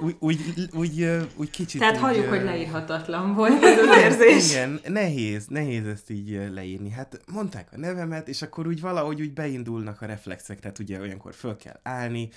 úgy, 0.00 0.16
úgy, 0.18 0.40
úgy, 0.72 1.06
úgy, 1.36 1.50
kicsit... 1.50 1.80
Tehát 1.80 1.96
halljuk, 1.96 2.26
hogy 2.26 2.42
leírhatatlan 2.42 3.34
volt 3.34 3.62
ez 3.62 3.78
az 3.78 3.96
érzés. 3.96 4.50
igen, 4.50 4.80
nehéz, 4.86 5.46
nehéz 5.46 5.86
ezt 5.86 6.10
így 6.10 6.50
leírni. 6.52 6.90
Hát 6.90 7.20
mondták 7.32 7.72
a 7.72 7.76
nevemet, 7.78 8.28
és 8.28 8.42
akkor 8.42 8.66
úgy 8.66 8.80
valahogy 8.80 9.20
úgy 9.20 9.32
beindulnak 9.32 10.02
a 10.02 10.06
reflexek, 10.06 10.60
tehát 10.60 10.78
ugye 10.78 11.00
olyankor 11.00 11.34
föl 11.34 11.56
kell 11.56 11.80
állni, 11.82 12.28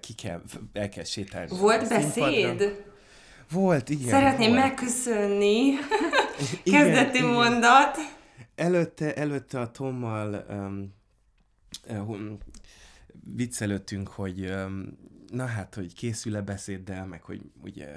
ki 0.00 0.14
kell, 0.14 0.42
el 0.72 0.88
kell 0.88 1.04
sétálni. 1.04 1.58
Volt 1.58 1.88
beszéd? 1.88 2.84
Volt, 3.50 3.88
igen. 3.88 4.08
Szeretném 4.08 4.50
volt. 4.50 4.60
megköszönni. 4.60 5.72
Igen, 6.64 6.84
Kezdeti 6.84 7.18
igen. 7.18 7.30
mondat. 7.30 7.96
Előtte, 8.54 9.14
előtte 9.14 9.60
a 9.60 9.70
Tommal 9.70 10.46
um, 10.50 10.94
um, 12.08 12.38
viccelődtünk, 13.36 14.08
hogy 14.08 14.50
um, 14.50 14.98
na 15.30 15.46
hát, 15.46 15.74
hogy 15.74 15.94
készül-e 15.94 16.40
beszéddel, 16.40 17.06
meg 17.06 17.22
hogy 17.22 17.40
ugye 17.62 17.88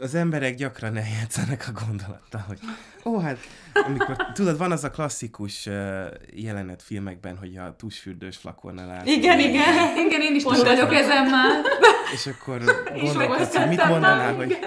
az 0.00 0.14
emberek 0.14 0.54
gyakran 0.54 0.96
eljátszanak 0.96 1.64
a 1.68 1.84
gondolattal, 1.86 2.44
hogy 2.46 2.58
ó, 3.04 3.18
hát 3.18 3.38
amikor, 3.72 4.16
tudod, 4.32 4.58
van 4.58 4.72
az 4.72 4.84
a 4.84 4.90
klasszikus 4.90 5.66
uh, 5.66 6.06
jelenet 6.34 6.82
filmekben, 6.82 7.36
hogy 7.36 7.56
a 7.56 7.76
tusfürdős 7.76 8.36
flakonnal 8.36 8.90
áll. 8.90 9.06
Igen, 9.06 9.38
igen. 9.38 9.96
Igen, 10.06 10.20
én 10.20 10.34
is 10.34 10.42
Pont 10.42 10.62
vagyok 10.62 10.94
ezen 10.94 11.30
már. 11.30 11.64
És 12.12 12.26
akkor 12.26 12.62
gondolkodsz, 13.00 13.56
hogy 13.56 13.68
mit 13.68 13.84
mondanál, 13.84 14.34
hogy, 14.34 14.58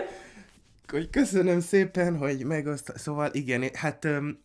hogy 0.87 1.09
köszönöm 1.09 1.59
szépen, 1.59 2.17
hogy 2.17 2.45
megoszt... 2.45 2.91
Szóval 2.95 3.29
igen, 3.33 3.69
hát 3.73 4.05
öm, 4.05 4.43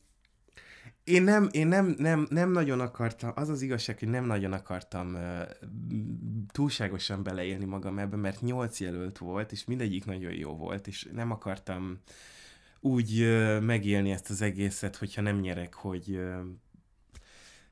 én 1.10 1.22
nem, 1.22 1.48
én 1.50 1.66
nem, 1.66 1.94
nem, 1.98 2.26
nem 2.30 2.50
nagyon 2.50 2.80
akartam, 2.80 3.32
az 3.34 3.48
az 3.48 3.62
igazság, 3.62 3.98
hogy 3.98 4.08
nem 4.08 4.24
nagyon 4.24 4.52
akartam 4.52 5.14
ö, 5.14 5.42
túlságosan 6.52 7.22
beleélni 7.22 7.64
magam 7.64 7.98
ebbe, 7.98 8.16
mert 8.16 8.40
nyolc 8.40 8.80
jelölt 8.80 9.18
volt, 9.18 9.52
és 9.52 9.64
mindegyik 9.64 10.04
nagyon 10.04 10.32
jó 10.32 10.56
volt, 10.56 10.86
és 10.86 11.08
nem 11.12 11.30
akartam 11.30 11.98
úgy 12.80 13.20
ö, 13.20 13.60
megélni 13.60 14.10
ezt 14.10 14.30
az 14.30 14.40
egészet, 14.40 14.96
hogyha 14.96 15.22
nem 15.22 15.40
nyerek, 15.40 15.74
hogy 15.74 16.14
ö, 16.14 16.40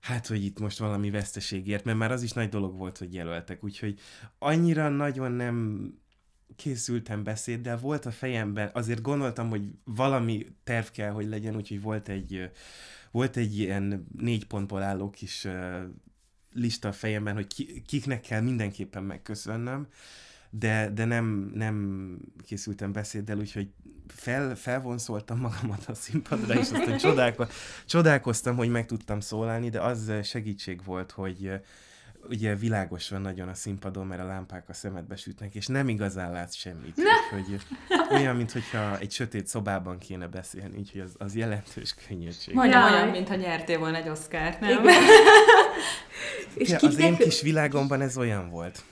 hát, 0.01 0.27
hogy 0.27 0.45
itt 0.45 0.61
most 0.61 0.79
valami 0.79 1.11
veszteségért, 1.11 1.85
mert 1.85 1.99
már 1.99 2.13
az 2.13 2.23
is 2.23 2.33
nagy 2.33 2.49
dolog 2.49 2.79
volt, 2.79 2.99
hogy 2.99 3.15
jelöltek, 3.15 3.65
úgyhogy 3.65 4.01
annyira 4.39 4.89
nagyon 4.89 5.33
nem 5.33 5.91
készültem 6.57 7.25
beszéddel, 7.25 7.79
volt 7.79 8.07
a 8.07 8.11
fejemben, 8.11 8.71
azért 8.73 9.03
gondoltam, 9.03 9.49
hogy 9.49 9.63
valami 9.85 10.47
terv 10.65 10.87
kell, 10.87 11.11
hogy 11.11 11.27
legyen, 11.27 11.57
úgyhogy 11.57 11.83
volt 11.83 12.09
egy, 12.09 12.51
volt 13.19 13.37
egy 13.37 13.59
ilyen 13.59 14.07
négy 14.19 14.47
pontból 14.47 14.83
álló 14.83 15.11
kis 15.11 15.47
lista 16.53 16.89
a 16.89 16.93
fejemben, 16.93 17.35
hogy 17.35 17.47
ki, 17.47 17.83
kiknek 17.87 18.21
kell 18.21 18.41
mindenképpen 18.41 19.03
megköszönnöm, 19.03 19.87
de, 20.51 20.91
de 20.91 21.05
nem, 21.05 21.51
nem 21.55 22.19
készültem 22.47 22.93
beszéddel, 22.93 23.39
úgyhogy 23.39 23.71
fel, 24.07 24.57
felvonszoltam 24.57 25.39
magamat 25.39 25.85
a 25.87 25.95
színpadra, 25.95 26.55
és 26.55 26.71
aztán 26.71 26.99
csodálko, 26.99 27.45
csodálkoztam, 27.87 28.57
hogy 28.57 28.69
meg 28.69 28.87
tudtam 28.87 29.21
szólalni, 29.21 29.69
de 29.69 29.81
az 29.81 30.13
segítség 30.23 30.85
volt, 30.85 31.11
hogy 31.11 31.51
ugye 32.29 32.55
világos 32.55 33.09
van 33.09 33.21
nagyon 33.21 33.49
a 33.49 33.55
színpadon, 33.55 34.07
mert 34.07 34.21
a 34.21 34.25
lámpák 34.25 34.69
a 34.69 34.73
szemedbe 34.73 35.17
sütnek, 35.17 35.55
és 35.55 35.67
nem 35.67 35.89
igazán 35.89 36.33
látsz 36.33 36.55
semmit. 36.55 36.95
Úgyhogy 37.39 37.61
olyan, 38.11 38.37
mintha 38.37 38.99
egy 38.99 39.11
sötét 39.11 39.47
szobában 39.47 39.99
kéne 39.99 40.27
beszélni, 40.27 40.79
úgyhogy 40.79 41.01
az, 41.01 41.15
az 41.19 41.35
jelentős 41.35 41.95
könnyűség. 42.09 42.55
Majdnem 42.55 42.83
olyan, 42.83 43.09
mintha 43.09 43.35
nyertél 43.35 43.79
volna 43.79 43.97
egy 43.97 44.09
Oscar-t, 44.09 44.61
nem? 44.61 44.71
Igen. 44.85 45.03
És 46.55 46.69
Ja, 46.69 46.79
az 46.81 46.99
én 46.99 47.17
kis 47.17 47.41
világomban 47.41 48.01
ez 48.01 48.17
olyan 48.17 48.51
volt. 48.51 48.83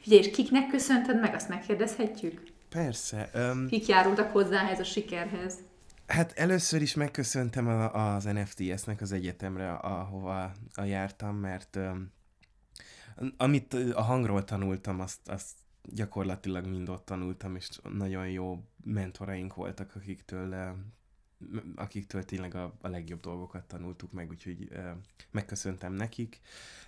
figyelj, 0.00 0.22
és 0.22 0.30
kiknek 0.30 0.68
köszönted 0.68 1.20
meg, 1.20 1.34
azt 1.34 1.48
megkérdezhetjük? 1.48 2.42
Persze. 2.68 3.30
Um, 3.34 3.66
Kik 3.68 3.86
járultak 3.86 4.32
hozzá 4.32 4.62
ehhez 4.62 4.80
a 4.80 4.84
sikerhez? 4.84 5.54
Hát 6.10 6.32
először 6.32 6.82
is 6.82 6.94
megköszöntem 6.94 7.66
a, 7.66 8.14
az 8.14 8.24
NFTS-nek 8.24 9.00
az 9.00 9.12
egyetemre, 9.12 9.72
ahova 9.72 10.52
a 10.74 10.82
jártam, 10.82 11.36
mert 11.36 11.76
um, 11.76 12.12
amit 13.36 13.74
a 13.74 14.02
hangról 14.02 14.44
tanultam, 14.44 15.00
azt, 15.00 15.28
azt 15.28 15.56
gyakorlatilag 15.82 16.66
mind 16.66 16.88
ott 16.88 17.04
tanultam, 17.04 17.56
és 17.56 17.68
nagyon 17.92 18.28
jó 18.28 18.64
mentoraink 18.84 19.54
voltak, 19.54 19.94
akiktől, 19.96 20.76
akiktől 21.74 22.24
tényleg 22.24 22.54
a, 22.54 22.76
a 22.80 22.88
legjobb 22.88 23.20
dolgokat 23.20 23.64
tanultuk 23.64 24.12
meg, 24.12 24.30
úgyhogy 24.30 24.68
eh, 24.72 24.92
megköszöntem 25.30 25.92
nekik, 25.92 26.40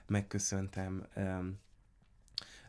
megköszöntem 0.07 1.07
em, 1.15 1.59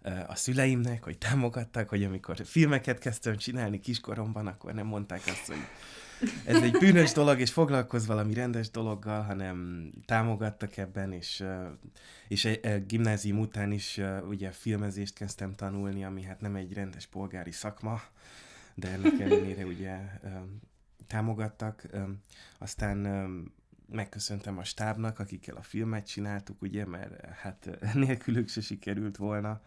eh, 0.01 0.29
a 0.29 0.36
szüleimnek, 0.36 1.03
hogy 1.03 1.17
támogattak, 1.17 1.89
hogy 1.89 2.03
amikor 2.03 2.45
filmeket 2.45 3.00
kezdtem 3.00 3.38
csinálni 3.38 3.79
kiskoromban, 3.79 4.48
akkor 4.48 4.74
nem 4.74 4.86
mondták 4.86 5.22
azt, 5.25 5.48
hogy 5.48 5.62
ez 6.46 6.62
egy 6.62 6.77
bűnös 6.77 7.12
dolog, 7.12 7.39
és 7.39 7.51
foglalkozz 7.51 8.06
valami 8.06 8.34
rendes 8.34 8.70
dologgal, 8.70 9.22
hanem 9.22 9.89
támogattak 10.06 10.77
ebben, 10.77 11.12
és, 11.12 11.44
és 12.27 12.46
a 12.46 12.77
gimnázium 12.88 13.39
után 13.39 13.72
is 13.72 14.01
ugye 14.27 14.51
filmezést 14.51 15.13
kezdtem 15.13 15.53
tanulni, 15.56 16.03
ami 16.03 16.24
hát 16.24 16.42
nem 16.42 16.56
egy 16.56 16.74
rendes 16.74 17.06
polgári 17.06 17.51
szakma, 17.51 18.01
de 18.75 18.89
ennek 18.89 19.20
ellenére 19.20 19.65
ugye 19.65 19.98
támogattak. 21.08 21.88
Aztán 22.58 22.98
megköszöntem 23.89 24.58
a 24.58 24.63
stábnak, 24.63 25.20
akikkel 25.20 25.56
a 25.56 25.62
filmet 25.62 26.08
csináltuk, 26.08 26.62
ugye, 26.62 26.86
mert 26.86 27.25
hát 27.25 27.77
nélkülük 27.94 28.48
se 28.50 28.62
sikerült 28.62 29.18
volna, 29.18 29.62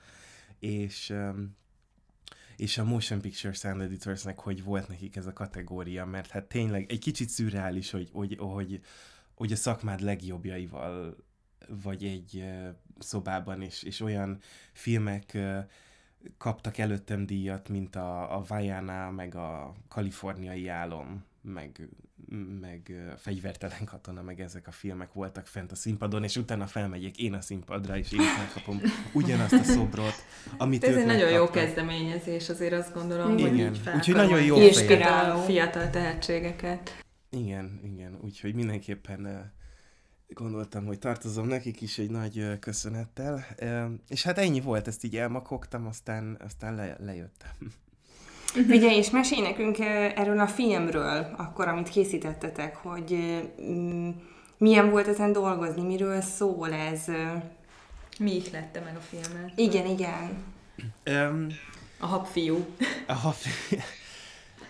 és 0.59 1.15
és 2.57 2.79
a 2.79 2.85
Motion 2.85 3.21
Picture 3.21 3.53
Sound 3.53 3.81
Editorsnek, 3.81 4.39
hogy 4.39 4.65
volt 4.65 4.89
nekik 4.89 5.17
ez 5.17 5.27
a 5.27 5.33
kategória, 5.33 6.05
mert 6.05 6.31
hát 6.31 6.45
tényleg 6.45 6.91
egy 6.91 6.99
kicsit 6.99 7.29
szürreális, 7.29 7.91
hogy, 7.91 8.09
hogy, 8.13 8.37
hogy, 8.39 8.81
hogy 9.35 9.53
a 9.53 9.57
szakmád 9.57 10.01
legjobbjaival 10.01 11.17
vagy 11.69 12.05
egy 12.05 12.45
szobában, 12.99 13.63
és, 13.63 13.83
és 13.83 14.01
olyan 14.01 14.39
filmek 14.73 15.39
kaptak 16.39 16.79
előttem 16.79 17.27
díjat, 17.27 17.69
mint 17.69 17.97
a, 17.97 18.37
a 18.37 18.45
Vajana, 18.49 19.11
meg 19.11 19.35
a 19.35 19.75
Kaliforniai 19.89 20.69
álom, 20.69 21.25
meg, 21.41 21.89
meg 22.61 22.93
Fegyvertelen 23.17 23.85
katona, 23.85 24.23
meg 24.23 24.41
ezek 24.41 24.67
a 24.67 24.71
filmek 24.71 25.13
voltak 25.13 25.47
fent 25.47 25.73
a 25.73 25.75
színpadon, 25.75 26.25
és 26.25 26.37
utána 26.37 26.67
felmegyek 26.67 27.19
én 27.19 27.33
a 27.33 27.41
színpadra, 27.41 27.97
és 27.97 28.13
én 28.13 28.21
megkapom 28.39 28.81
ugyanazt 29.13 29.53
a 29.53 29.63
szobrot, 29.63 30.15
amit 30.59 30.85
Ez 30.85 30.97
egy 30.97 31.07
nagyon 31.07 31.31
jó 31.31 31.51
kezdeményezés, 31.51 32.49
azért 32.49 32.73
azt 32.73 32.95
gondolom, 32.95 33.39
igen. 33.39 33.51
hogy 33.51 33.59
így 33.59 33.81
Úgyhogy 33.95 34.15
nagyon 34.15 34.43
jó 34.43 34.61
inspiráló 34.61 35.43
fiatal 35.43 35.91
tehetségeket. 35.91 37.05
Igen, 37.31 37.81
igen, 37.83 38.19
úgyhogy 38.23 38.55
mindenképpen 38.55 39.53
gondoltam, 40.29 40.85
hogy 40.85 40.99
tartozom 40.99 41.47
nekik 41.47 41.81
is 41.81 41.99
egy 41.99 42.11
nagy 42.11 42.59
köszönettel, 42.59 43.47
és 44.09 44.23
hát 44.23 44.39
ennyi 44.39 44.61
volt, 44.61 44.87
ezt 44.87 45.05
így 45.05 45.17
elmakogtam, 45.17 45.87
aztán, 45.87 46.39
aztán 46.45 46.75
le, 46.75 46.97
lejöttem. 47.01 47.73
Ugye, 48.55 48.97
és 48.97 49.11
mesélj 49.11 49.41
nekünk 49.41 49.79
erről 50.15 50.41
a 50.41 50.47
filmről, 50.47 51.35
akkor, 51.37 51.69
amit 51.69 51.89
készítettetek, 51.89 52.77
hogy 52.77 53.17
mm, 53.63 54.11
milyen 54.59 54.91
volt 54.91 55.09
ezen 55.09 55.33
dolgozni, 55.33 55.83
miről 55.83 56.21
szól 56.21 56.73
ez? 56.73 57.05
Mi 58.19 58.35
ihlette 58.35 58.81
meg 58.81 58.97
a 58.97 59.01
filmet? 59.01 59.53
Igen, 59.57 59.87
igen. 59.87 60.45
Um, 61.07 61.47
a 61.99 62.07
habfiú. 62.07 62.67
A 63.07 63.13
habfiú. 63.13 63.79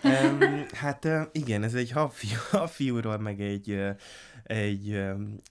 um, 0.03 0.39
hát 0.81 1.07
igen, 1.31 1.63
ez 1.63 1.73
egy 1.73 1.91
habfiú, 1.91 2.37
habfiúról, 2.51 3.17
meg 3.17 3.41
egy, 3.41 3.79
egy 4.43 5.03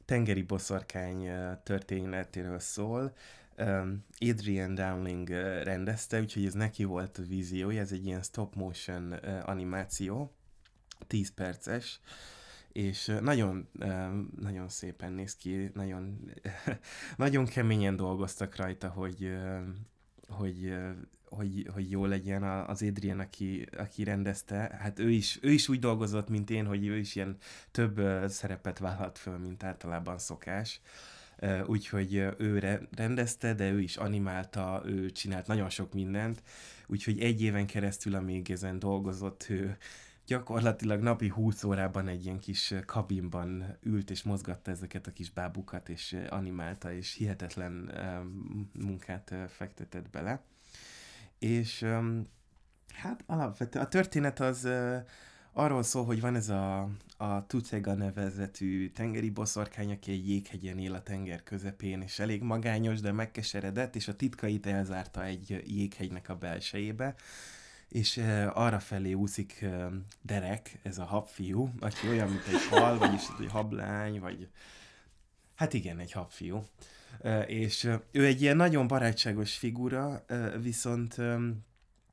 tengeri 0.05 0.43
boszorkány 0.43 1.31
történetéről 1.63 2.59
szól. 2.59 3.13
Adrian 4.19 4.75
Dowling 4.75 5.29
rendezte, 5.63 6.21
úgyhogy 6.21 6.45
ez 6.45 6.55
neki 6.55 6.85
volt 6.85 7.19
a 7.19 7.23
víziója, 7.23 7.81
ez 7.81 7.93
egy 7.93 8.07
ilyen 8.07 8.23
stop 8.23 8.55
motion 8.55 9.13
animáció, 9.45 10.33
10 11.07 11.35
perces, 11.35 12.01
és 12.73 13.13
nagyon, 13.21 13.69
nagyon 14.41 14.69
szépen 14.69 15.13
néz 15.13 15.37
ki, 15.37 15.71
nagyon, 15.75 16.31
nagyon 17.17 17.45
keményen 17.45 17.97
dolgoztak 17.97 18.57
rajta, 18.57 18.89
hogy, 18.89 19.37
hogy, 20.29 20.75
hogy, 21.25 21.69
hogy 21.73 21.91
jó 21.91 22.05
legyen 22.07 22.43
az 22.43 22.83
Adrian, 22.83 23.21
aki, 23.21 23.69
aki 23.79 24.05
rendezte. 24.05 24.77
Hát 24.81 24.99
ő 24.99 25.11
is, 25.11 25.39
ő 25.43 25.51
is 25.51 25.69
úgy 25.69 25.79
dolgozott, 25.79 26.29
mint 26.29 26.51
én, 26.51 26.67
hogy 26.67 26.87
ő 26.87 26.97
is 26.97 27.15
ilyen 27.15 27.37
több 27.71 28.01
szerepet 28.29 28.79
vállalt 28.79 29.19
föl, 29.19 29.39
mint 29.39 29.63
általában 29.63 30.19
szokás 30.19 30.81
úgyhogy 31.67 32.15
ő 32.39 32.79
rendezte, 32.97 33.55
de 33.55 33.71
ő 33.71 33.81
is 33.81 33.97
animálta, 33.97 34.83
ő 34.85 35.11
csinált 35.11 35.47
nagyon 35.47 35.71
sok 35.71 35.93
mindent, 35.93 36.43
úgyhogy 36.87 37.21
egy 37.21 37.43
éven 37.43 37.67
keresztül, 37.67 38.15
amíg 38.15 38.51
ezen 38.51 38.79
dolgozott, 38.79 39.47
ő 39.49 39.77
gyakorlatilag 40.27 41.01
napi 41.01 41.29
20 41.29 41.65
órában 41.65 42.09
egy 42.09 42.25
ilyen 42.25 42.39
kis 42.39 42.75
kabinban 42.87 43.77
ült 43.83 44.11
és 44.11 44.23
mozgatta 44.23 44.71
ezeket 44.71 45.07
a 45.07 45.13
kis 45.13 45.31
bábukat, 45.31 45.89
és 45.89 46.17
animálta, 46.29 46.93
és 46.93 47.13
hihetetlen 47.13 47.91
munkát 48.73 49.35
fektetett 49.49 50.11
bele. 50.11 50.43
És 51.39 51.85
hát 52.95 53.25
alapvetően 53.27 53.85
a 53.85 53.89
történet 53.89 54.41
az 54.41 54.69
arról 55.59 55.83
szól, 55.83 56.05
hogy 56.05 56.21
van 56.21 56.35
ez 56.35 56.49
a, 56.49 56.89
a 57.17 57.47
Tutega 57.47 57.95
nevezetű 57.95 58.91
tengeri 58.91 59.31
boszorkány, 59.31 59.93
aki 59.93 60.13
egy 60.13 60.29
jéghegyen 60.29 60.79
él 60.79 60.95
a 60.95 61.03
tenger 61.03 61.43
közepén, 61.43 62.01
és 62.01 62.19
elég 62.19 62.43
magányos, 62.43 63.01
de 63.01 63.13
megkeseredett, 63.13 63.97
és 63.97 64.09
a 64.09 64.17
titkait 64.17 64.67
elzárta 64.67 65.25
egy 65.25 65.63
jéghegynek 65.67 66.29
a 66.29 66.35
belsejébe, 66.35 67.15
és 67.89 68.17
uh, 68.17 68.47
arra 68.53 68.79
felé 68.79 69.13
úszik 69.13 69.59
uh, 69.63 69.93
Derek, 70.23 70.79
ez 70.83 70.99
a 70.99 71.05
habfiú, 71.05 71.71
aki 71.81 72.09
olyan, 72.09 72.29
mint 72.29 72.47
egy 72.47 72.65
hal, 72.71 72.99
vagyis 72.99 73.23
egy 73.41 73.51
hablány, 73.51 74.21
vagy 74.21 74.49
hát 75.55 75.73
igen, 75.73 75.99
egy 75.99 76.13
habfiú. 76.13 76.65
Uh, 77.21 77.51
és 77.51 77.89
ő 78.11 78.25
egy 78.25 78.43
ilyen 78.43 78.57
nagyon 78.57 78.87
barátságos 78.87 79.57
figura, 79.57 80.25
viszont 80.61 81.17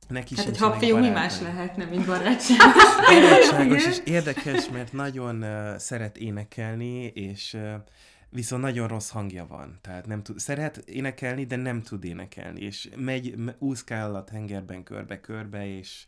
Neki 0.08 0.36
hát 0.36 0.48
egy 0.48 0.58
habfiú 0.58 0.98
mi 0.98 1.10
más 1.10 1.40
lehetne, 1.40 1.86
mint 1.86 2.06
barátságos. 2.16 2.84
barátságos 3.08 3.86
és 3.86 4.02
érdekes, 4.06 4.70
mert 4.70 4.94
nagyon 4.94 5.44
uh, 5.44 5.78
szeret 5.78 6.18
énekelni, 6.18 7.06
és 7.06 7.54
uh, 7.54 7.74
viszont 8.30 8.62
nagyon 8.62 8.88
rossz 8.88 9.10
hangja 9.10 9.48
van. 9.48 9.80
Tehát 9.82 10.06
nem 10.06 10.24
tud, 10.24 10.40
szeret 10.40 10.78
énekelni, 10.78 11.46
de 11.46 11.56
nem 11.56 11.82
tud 11.82 12.04
énekelni, 12.04 12.62
és 12.62 12.90
megy, 12.96 13.36
úszkál 13.60 14.16
a 14.16 14.24
tengerben 14.24 14.84
körbe-körbe, 14.84 15.68
és 15.78 16.06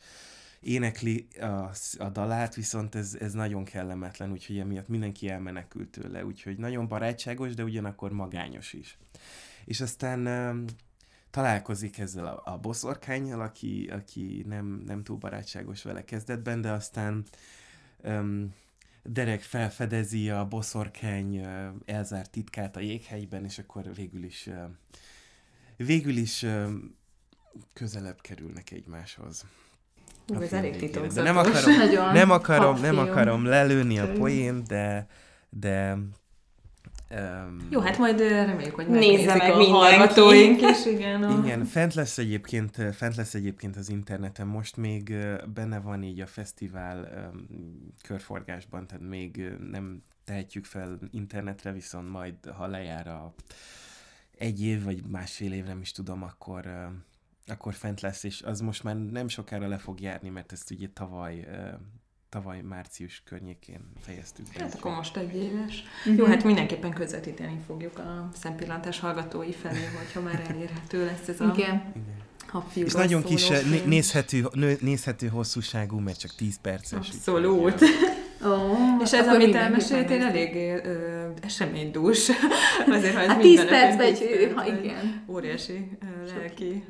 énekli 0.60 1.28
a, 1.40 1.70
a 1.98 2.10
dalát, 2.10 2.56
viszont 2.56 2.96
ez, 2.96 3.18
ez 3.20 3.34
nagyon 3.34 3.64
kellemetlen, 3.64 4.32
úgyhogy 4.32 4.58
emiatt 4.60 4.88
mindenki 4.88 5.30
elmenekült 5.30 5.90
tőle, 5.90 6.26
úgyhogy 6.26 6.58
nagyon 6.58 6.88
barátságos, 6.88 7.54
de 7.54 7.64
ugyanakkor 7.64 8.12
magányos 8.12 8.74
is. 8.74 8.98
És 9.66 9.82
aztán 9.82 10.28
találkozik 11.36 11.98
ezzel 11.98 12.26
a, 12.26 12.42
a 12.52 12.58
boszorkányjal, 12.58 13.42
aki, 13.42 13.90
aki 13.92 14.44
nem, 14.48 14.84
nem 14.86 15.04
túl 15.04 15.18
barátságos 15.18 15.84
vele 15.84 16.04
kezdetben, 16.04 16.62
de 16.62 16.72
aztán 16.72 17.24
um, 18.04 18.54
Derek 19.04 19.42
felfedezi 19.42 20.30
a 20.30 20.46
boszorkány 20.46 21.40
uh, 21.40 21.66
elzárt 21.86 22.32
titkát 22.32 22.76
a 22.76 22.80
jéghegyben, 22.80 23.46
és 23.46 23.60
akkor 23.60 23.94
végül 23.96 24.24
is 24.24 24.48
uh, 24.48 24.64
végül 25.78 26.18
is 26.18 26.44
uh, 26.44 26.70
közelebb 27.74 28.22
kerülnek 28.22 28.72
egymáshoz. 28.72 29.46
Hú, 30.28 30.42
ez 30.42 30.54
elég 30.54 30.76
titokzatos. 30.76 31.24
Nem 31.24 31.38
akarom, 31.38 31.74
nem 32.20 32.32
akarom, 32.32 32.80
nem 32.80 32.98
akarom 32.98 33.46
lelőni 33.46 34.00
a 34.00 34.12
poént, 34.12 34.68
de, 34.68 35.08
de 35.50 35.98
Um, 37.10 37.68
Jó, 37.70 37.80
hát 37.80 37.98
majd 37.98 38.20
reméljük, 38.20 38.76
hogy 38.76 38.88
nézze 38.88 39.36
meg 39.36 39.52
a 39.52 39.64
hallgatóink 39.64 40.62
is, 40.62 40.86
igen. 40.86 41.24
A... 41.24 41.40
Igen, 41.44 41.66
fent 41.66 41.94
lesz, 41.94 42.18
egyébként, 42.18 42.96
fent 42.96 43.16
lesz 43.16 43.34
egyébként 43.34 43.76
az 43.76 43.90
interneten, 43.90 44.48
most 44.48 44.78
még 44.78 45.14
benne 45.54 45.80
van 45.80 46.04
így 46.04 46.20
a 46.20 46.26
fesztivál 46.26 47.30
um, 47.34 47.48
körforgásban, 48.02 48.88
tehát 48.88 49.08
még 49.08 49.52
nem 49.72 50.04
tehetjük 50.24 50.66
fel 50.66 51.00
internetre, 51.12 51.72
viszont 51.72 52.10
majd, 52.10 52.36
ha 52.58 52.68
lejár 52.68 53.08
a 53.08 53.34
egy 54.38 54.62
év, 54.62 54.84
vagy 54.84 55.04
másfél 55.08 55.54
év, 55.54 55.66
nem 55.66 55.82
is 55.82 55.92
tudom, 55.92 56.24
akkor, 56.24 56.66
uh, 56.66 57.54
akkor 57.54 57.74
fent 57.74 58.02
lesz, 58.02 58.24
és 58.24 58.42
az 58.42 58.60
most 58.60 58.84
már 58.84 58.96
nem 58.96 59.28
sokára 59.28 59.68
le 59.68 59.78
fog 59.78 60.00
járni, 60.00 60.30
mert 60.30 60.52
ezt 60.52 60.72
ugye 60.72 60.88
tavaly 60.94 61.40
uh, 61.40 61.80
tavaly 62.36 62.62
március 62.62 63.22
környékén 63.26 63.80
fejeztük 64.06 64.46
be. 64.54 64.64
Hát 64.64 64.74
akkor 64.74 64.96
most 64.96 65.18
egy 65.18 65.36
éves. 65.36 65.84
Uh-huh. 66.00 66.18
Jó, 66.18 66.26
hát 66.26 66.44
mindenképpen 66.44 66.94
közvetíteni 66.94 67.60
fogjuk 67.68 68.00
a 68.00 68.30
szempillantás 68.34 69.00
hallgatói 69.00 69.52
felé, 69.52 69.86
hogyha 69.98 70.22
már 70.22 70.46
elérhető 70.50 71.06
lesz 71.06 71.28
ez 71.28 71.42
a 71.42 71.52
Igen. 71.54 71.94
És 72.74 72.94
nagyon 72.94 73.24
kis 73.24 73.48
nézhető, 73.86 74.48
nézhető 74.80 75.28
hosszúságú, 75.28 76.00
mert 76.00 76.20
csak 76.20 76.36
10 76.36 76.58
perces. 76.62 77.10
Abszolút. 77.10 77.82
Oh, 78.42 79.02
és 79.04 79.12
ez, 79.14 79.28
amit 79.28 79.56
elmeséltél, 79.56 80.22
elég 80.22 80.56
ö, 80.86 81.28
eseménydús. 81.42 82.30
Azért, 82.96 83.14
ha 83.14 83.22
ez 83.22 83.28
hát 83.28 83.40
10 83.40 83.66
percben 83.66 84.06
egy, 84.06 84.52
ha 84.56 84.68
igen. 84.68 85.24
Óriási 85.28 85.90
lelki 86.36 86.84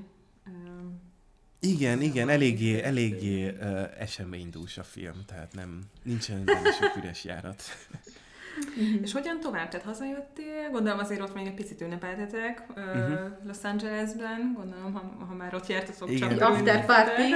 igen, 1.65 2.01
igen, 2.01 2.30
eléggé, 2.30 2.82
eléggé 2.82 3.49
uh, 3.49 3.82
eseménydús 3.99 4.78
a 4.78 4.84
film, 4.84 5.25
tehát 5.25 5.54
nem, 5.54 5.82
nincsen 6.04 6.45
benne 6.45 6.71
sok 6.71 6.95
üres 6.97 7.23
járat. 7.23 7.63
Uh-huh. 7.88 9.01
És 9.04 9.12
hogyan 9.12 9.39
tovább? 9.39 9.69
Tehát 9.69 9.86
hazajöttél, 9.86 10.69
gondolom 10.71 10.99
azért 10.99 11.21
ott 11.21 11.34
még 11.34 11.45
egy 11.45 11.54
picit 11.54 11.82
ünnepeltetek 11.82 12.63
uh-huh. 12.69 13.19
Los 13.45 13.58
Angelesben, 13.63 14.54
gondolom, 14.56 14.93
ha, 14.93 15.25
ha 15.25 15.34
már 15.34 15.54
ott 15.54 15.67
jártatok 15.67 16.12
Igen. 16.12 16.38
csak. 16.38 16.49
After 16.49 16.86
party. 16.86 17.34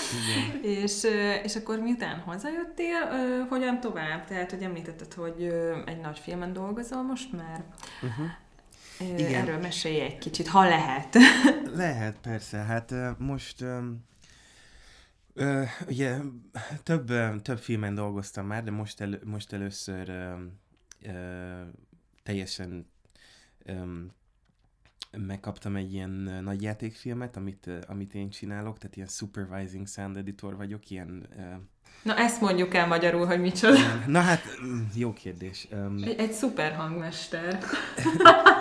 és, 0.84 1.06
és 1.42 1.56
akkor 1.56 1.78
miután 1.78 2.18
hazajöttél, 2.18 3.00
hogyan 3.48 3.80
tovább? 3.80 4.24
Tehát, 4.24 4.50
hogy 4.50 4.62
említetted, 4.62 5.12
hogy 5.12 5.52
egy 5.86 6.00
nagy 6.00 6.18
filmen 6.18 6.52
dolgozol 6.52 7.02
most 7.02 7.32
már. 7.32 7.64
Uh-huh. 8.02 8.26
Igen. 9.18 9.34
Erről 9.34 9.58
mesélj 9.58 10.00
egy 10.00 10.18
kicsit, 10.18 10.48
ha 10.48 10.68
lehet. 10.68 11.16
lehet, 11.74 12.16
persze. 12.20 12.56
Hát 12.56 12.94
most 13.18 13.64
ugye 15.86 16.16
több, 16.82 17.12
több 17.42 17.58
filmen 17.58 17.94
dolgoztam 17.94 18.46
már, 18.46 18.64
de 18.64 18.70
most, 18.70 19.00
elő, 19.00 19.20
most 19.24 19.52
először 19.52 20.12
teljesen 22.22 22.86
megkaptam 25.18 25.76
egy 25.76 25.92
ilyen 25.92 26.40
nagy 26.44 26.62
játékfilmet, 26.62 27.36
amit, 27.36 27.70
amit 27.88 28.14
én 28.14 28.30
csinálok, 28.30 28.78
tehát 28.78 28.96
ilyen 28.96 29.08
supervising 29.08 29.88
sound 29.88 30.16
editor 30.16 30.56
vagyok, 30.56 30.90
ilyen... 30.90 31.28
Na 32.02 32.16
ezt 32.16 32.40
mondjuk 32.40 32.74
el 32.74 32.86
magyarul, 32.86 33.26
hogy 33.26 33.40
micsoda. 33.40 33.78
Na 34.06 34.20
hát, 34.20 34.42
mm, 34.64 34.82
jó 34.94 35.12
kérdés. 35.12 35.68
Egy, 35.96 36.14
egy 36.18 36.32
szuper 36.32 36.74
hangmester. 36.74 37.58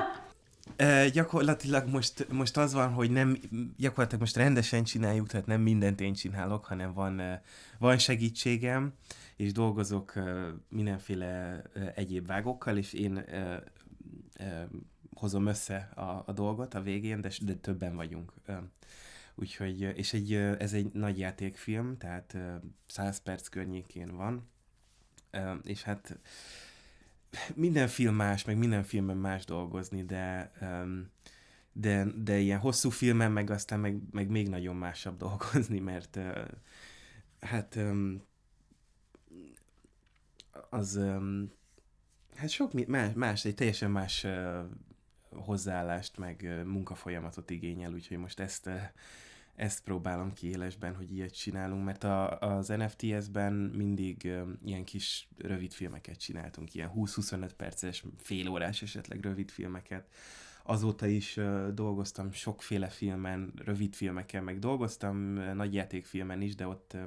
Uh, 0.81 1.07
gyakorlatilag 1.07 1.87
most, 1.87 2.27
most 2.31 2.57
az 2.57 2.73
van, 2.73 2.93
hogy 2.93 3.11
nem, 3.11 3.37
gyakorlatilag 3.77 4.19
most 4.19 4.35
rendesen 4.35 4.83
csináljuk, 4.83 5.27
tehát 5.27 5.45
nem 5.45 5.61
mindent 5.61 6.01
én 6.01 6.13
csinálok, 6.13 6.65
hanem 6.65 6.93
van, 6.93 7.21
van 7.79 7.97
segítségem, 7.97 8.93
és 9.35 9.51
dolgozok 9.51 10.13
mindenféle 10.69 11.61
egyéb 11.95 12.27
vágokkal, 12.27 12.77
és 12.77 12.93
én 12.93 13.25
hozom 15.13 15.45
össze 15.45 15.89
a, 15.95 16.23
a 16.25 16.31
dolgot 16.33 16.73
a 16.73 16.81
végén, 16.81 17.21
de, 17.21 17.29
de 17.41 17.53
többen 17.53 17.95
vagyunk. 17.95 18.33
Úgyhogy, 19.35 19.81
és 19.81 20.13
egy, 20.13 20.33
ez 20.33 20.73
egy 20.73 20.93
nagy 20.93 21.19
játékfilm, 21.19 21.97
tehát 21.97 22.33
uh, 22.35 22.55
100 22.85 23.17
perc 23.17 23.47
környékén 23.47 24.15
van, 24.15 24.49
és 25.63 25.83
hát 25.83 26.19
minden 27.55 27.87
film 27.87 28.15
más, 28.15 28.43
meg 28.43 28.57
minden 28.57 28.83
filmben 28.83 29.17
más 29.17 29.45
dolgozni, 29.45 30.03
de, 30.03 30.51
de, 31.73 32.05
de 32.15 32.37
ilyen 32.37 32.59
hosszú 32.59 32.89
filmen 32.89 33.31
meg 33.31 33.49
aztán 33.49 33.79
meg, 33.79 33.99
meg 34.11 34.29
még 34.29 34.49
nagyon 34.49 34.75
másabb 34.75 35.17
dolgozni, 35.17 35.79
mert 35.79 36.19
hát 37.39 37.79
az 40.69 40.99
hát 42.35 42.49
sok 42.49 42.87
más, 42.87 43.13
más, 43.13 43.45
egy 43.45 43.55
teljesen 43.55 43.91
más 43.91 44.23
uh, 44.23 44.65
hozzáállást, 45.29 46.17
meg 46.17 46.61
munkafolyamatot 46.65 47.49
igényel, 47.49 47.93
úgyhogy 47.93 48.17
most 48.17 48.39
ezt 48.39 48.69
ezt 49.55 49.83
próbálom 49.83 50.33
ki 50.33 50.47
élesben, 50.47 50.95
hogy 50.95 51.11
ilyet 51.11 51.37
csinálunk, 51.37 51.85
mert 51.85 52.03
a, 52.03 52.39
az 52.39 52.67
NFTS-ben 52.67 53.53
mindig 53.53 54.21
um, 54.25 54.57
ilyen 54.65 54.83
kis 54.83 55.27
rövid 55.37 55.71
filmeket 55.71 56.19
csináltunk, 56.19 56.73
ilyen 56.73 56.91
20-25 56.95 57.49
perces, 57.57 58.03
fél 58.17 58.47
órás 58.47 58.81
esetleg 58.81 59.21
rövid 59.21 59.49
filmeket. 59.49 60.07
Azóta 60.63 61.05
is 61.05 61.37
uh, 61.37 61.67
dolgoztam 61.67 62.31
sokféle 62.31 62.87
filmen, 62.87 63.53
rövid 63.55 63.95
filmeken, 63.95 64.43
meg 64.43 64.59
dolgoztam 64.59 65.37
uh, 65.37 65.53
nagyjátékfilmen 65.53 66.41
is, 66.41 66.55
de 66.55 66.67
ott 66.67 66.91
uh, 66.93 67.01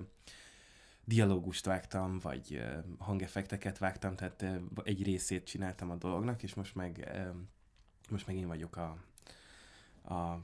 dialógust 1.05 1.65
vágtam, 1.65 2.19
vagy 2.19 2.47
uh, 2.51 2.85
hangeffekteket 2.99 3.79
vágtam, 3.79 4.17
tehát 4.17 4.43
uh, 4.43 4.61
egy 4.83 5.03
részét 5.03 5.47
csináltam 5.47 5.91
a 5.91 5.97
dolognak, 5.97 6.43
és 6.43 6.55
most 6.55 6.75
meg, 6.75 7.11
uh, 7.15 7.37
most 8.11 8.27
meg 8.27 8.37
én 8.37 8.47
vagyok 8.47 8.77
a, 8.77 8.99
a 10.15 10.43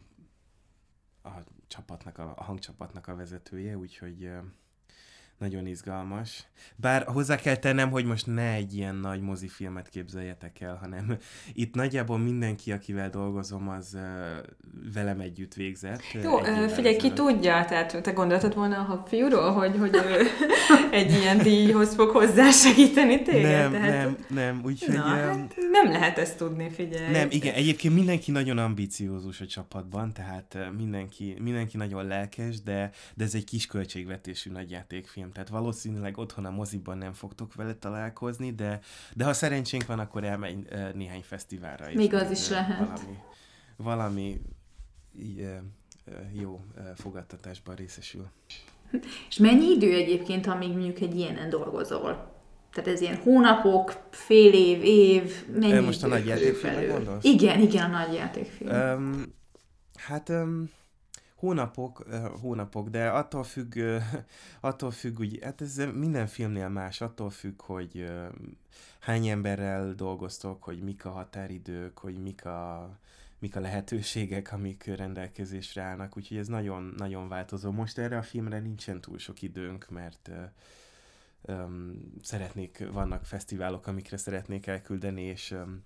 a 1.22 1.30
csapatnak, 1.66 2.18
a, 2.18 2.34
hangcsapatnak 2.36 3.06
a 3.06 3.14
vezetője, 3.14 3.76
úgyhogy 3.76 4.30
nagyon 5.40 5.66
izgalmas. 5.66 6.44
Bár 6.76 7.04
hozzá 7.06 7.36
kell 7.36 7.56
tennem, 7.56 7.90
hogy 7.90 8.04
most 8.04 8.26
ne 8.26 8.52
egy 8.52 8.76
ilyen 8.76 8.94
nagy 8.94 9.20
mozifilmet 9.20 9.88
képzeljetek 9.88 10.60
el, 10.60 10.78
hanem 10.80 11.16
itt 11.62 11.74
nagyjából 11.74 12.18
mindenki, 12.18 12.72
akivel 12.72 13.10
dolgozom, 13.10 13.68
az 13.68 13.94
uh, 13.94 14.02
velem 14.94 15.20
együtt 15.20 15.54
végzett. 15.54 16.02
Jó, 16.22 16.38
uh, 16.38 16.66
figyelj, 16.66 16.96
ki 16.96 17.12
tudja, 17.12 17.64
tehát 17.64 18.02
te 18.02 18.10
gondoltad 18.10 18.54
volna 18.54 18.78
a 18.78 18.82
habfiúról, 18.82 19.52
hogy, 19.52 19.76
hogy 19.78 19.94
ő 19.94 20.26
egy 21.00 21.10
ilyen 21.12 21.38
díjhoz 21.38 21.94
fog 21.94 22.10
hozzá 22.10 22.50
segíteni 22.50 23.22
téged? 23.22 23.50
Nem, 23.50 23.72
tehát... 23.72 23.90
nem, 23.90 24.16
nem, 24.28 24.60
úgyhogy... 24.64 24.94
Na, 24.94 25.02
hát 25.02 25.54
nem 25.70 25.92
lehet 25.92 26.18
ezt 26.18 26.36
tudni, 26.36 26.70
figyelj. 26.70 27.12
Nem, 27.12 27.28
igen, 27.30 27.54
egyébként 27.54 27.94
mindenki 27.94 28.30
nagyon 28.30 28.58
ambiciózus 28.58 29.40
a 29.40 29.46
csapatban, 29.46 30.12
tehát 30.12 30.58
mindenki, 30.76 31.36
mindenki 31.40 31.76
nagyon 31.76 32.06
lelkes, 32.06 32.62
de, 32.62 32.90
de 33.14 33.24
ez 33.24 33.34
egy 33.34 33.44
kis 33.44 33.66
költségvetésű 33.66 34.50
nagyjátékfilm 34.50 35.29
nem. 35.34 35.44
Tehát 35.44 35.62
valószínűleg 35.62 36.18
otthon 36.18 36.44
a 36.44 36.50
moziban 36.50 36.98
nem 36.98 37.12
fogtok 37.12 37.54
vele 37.54 37.74
találkozni, 37.74 38.54
de, 38.54 38.80
de 39.14 39.24
ha 39.24 39.32
szerencsénk 39.32 39.86
van, 39.86 39.98
akkor 39.98 40.24
elmegy 40.24 40.68
néhány 40.94 41.22
fesztiválra 41.22 41.88
is. 41.88 41.96
Még 41.96 42.14
az 42.14 42.30
is 42.30 42.48
lehet. 42.48 42.78
Valami, 42.78 43.18
valami 43.76 44.40
jó 46.32 46.60
fogadtatásban 46.96 47.74
részesül. 47.74 48.28
És 49.28 49.36
mennyi 49.36 49.70
idő 49.70 49.94
egyébként, 49.94 50.46
amíg 50.46 50.70
mondjuk 50.70 51.00
egy 51.00 51.16
ilyenen 51.16 51.50
dolgozol? 51.50 52.38
Tehát 52.72 52.90
ez 52.90 53.00
ilyen 53.00 53.16
hónapok, 53.16 54.02
fél 54.10 54.52
év, 54.52 54.84
év, 54.84 55.46
mennyi 55.46 55.84
Most 55.84 56.02
a 56.02 56.06
nagy 56.06 56.26
játékfilmre 56.26 56.86
gondolsz? 56.86 57.24
Igen, 57.24 57.60
igen, 57.60 57.92
a 57.92 57.98
nagy 57.98 58.14
játékfilm. 58.14 58.70
Um, 58.70 59.34
hát 59.94 60.28
um, 60.28 60.70
hónapok, 61.40 62.04
hónapok, 62.40 62.88
de 62.88 63.08
attól 63.08 63.44
függ, 63.44 63.78
attól 64.60 64.90
függ, 64.90 65.18
úgy, 65.18 65.38
hát 65.42 65.60
ez 65.60 65.76
minden 65.94 66.26
filmnél 66.26 66.68
más, 66.68 67.00
attól 67.00 67.30
függ, 67.30 67.62
hogy 67.62 68.10
hány 68.98 69.26
emberrel 69.26 69.94
dolgoztok, 69.94 70.62
hogy 70.62 70.82
mik 70.82 71.04
a 71.04 71.10
határidők, 71.10 71.98
hogy 71.98 72.22
mik 72.22 72.44
a, 72.44 72.90
mik 73.38 73.56
a 73.56 73.60
lehetőségek, 73.60 74.52
amik 74.52 74.84
rendelkezésre 74.84 75.82
állnak, 75.82 76.16
úgyhogy 76.16 76.36
ez 76.36 76.48
nagyon, 76.48 76.94
nagyon 76.96 77.28
változó. 77.28 77.70
Most 77.70 77.98
erre 77.98 78.18
a 78.18 78.22
filmre 78.22 78.58
nincsen 78.58 79.00
túl 79.00 79.18
sok 79.18 79.42
időnk, 79.42 79.88
mert 79.90 80.30
um, 81.40 82.12
szeretnék, 82.22 82.88
vannak 82.92 83.24
fesztiválok, 83.24 83.86
amikre 83.86 84.16
szeretnék 84.16 84.66
elküldeni, 84.66 85.22
és 85.22 85.50
um, 85.50 85.82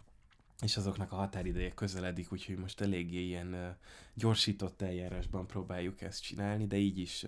és 0.62 0.76
azoknak 0.76 1.12
a 1.12 1.16
határideje 1.16 1.70
közeledik, 1.70 2.32
úgyhogy 2.32 2.56
most 2.56 2.80
eléggé 2.80 3.20
ilyen 3.20 3.54
uh, 3.54 3.66
gyorsított 4.14 4.82
eljárásban 4.82 5.46
próbáljuk 5.46 6.00
ezt 6.02 6.22
csinálni, 6.22 6.66
de 6.66 6.76
így 6.76 6.98
is, 6.98 7.26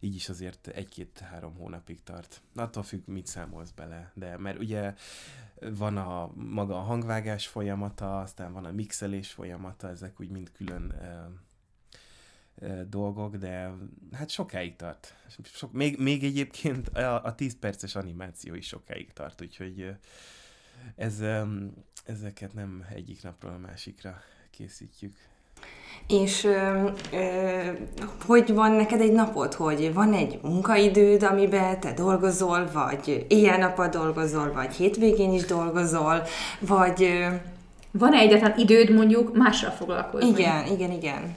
így 0.00 0.14
is 0.14 0.28
azért 0.28 0.66
egy-két-három 0.66 1.54
hónapig 1.54 2.02
tart. 2.02 2.42
Attól 2.54 2.82
függ, 2.82 3.06
mit 3.06 3.26
számolsz 3.26 3.70
bele, 3.70 4.12
de 4.14 4.38
mert 4.38 4.58
ugye 4.58 4.94
van 5.60 5.96
a 5.96 6.32
maga 6.34 6.78
a 6.78 6.82
hangvágás 6.82 7.46
folyamata, 7.46 8.20
aztán 8.20 8.52
van 8.52 8.64
a 8.64 8.72
mixelés 8.72 9.30
folyamata, 9.30 9.88
ezek 9.88 10.20
úgy 10.20 10.30
mind 10.30 10.52
külön 10.52 10.94
dolgok, 12.88 13.36
de 13.36 13.72
hát 14.12 14.30
sokáig 14.30 14.76
tart. 14.76 15.14
Sok, 15.42 15.72
még, 15.72 15.98
még 15.98 16.24
egyébként 16.24 16.88
a, 16.88 17.24
a 17.24 17.34
10 17.34 17.58
perces 17.58 17.94
animáció 17.94 18.54
is 18.54 18.66
sokáig 18.66 19.12
tart, 19.12 19.40
úgyhogy 19.40 19.96
ez, 20.96 21.22
ezeket 22.04 22.54
nem 22.54 22.84
egyik 22.94 23.22
napról 23.22 23.52
a 23.52 23.66
másikra 23.66 24.22
készítjük. 24.50 25.16
És 26.08 26.44
ö, 26.44 26.88
ö, 27.12 27.72
hogy 28.26 28.54
van 28.54 28.72
neked 28.72 29.00
egy 29.00 29.12
napod, 29.12 29.54
hogy 29.54 29.94
van 29.94 30.12
egy 30.12 30.38
munkaidőd, 30.42 31.22
amiben 31.22 31.80
te 31.80 31.92
dolgozol, 31.92 32.70
vagy 32.72 33.26
éjjel-nappal 33.28 33.88
dolgozol, 33.88 34.52
vagy 34.52 34.74
hétvégén 34.74 35.32
is 35.32 35.44
dolgozol, 35.44 36.22
vagy... 36.60 37.02
Ö... 37.02 37.34
Van-e 37.90 38.18
egyáltalán 38.18 38.58
időd 38.58 38.90
mondjuk 38.90 39.36
másra 39.36 39.70
foglalkozni? 39.70 40.28
Igen, 40.28 40.66
igen, 40.66 40.90
igen. 40.90 41.34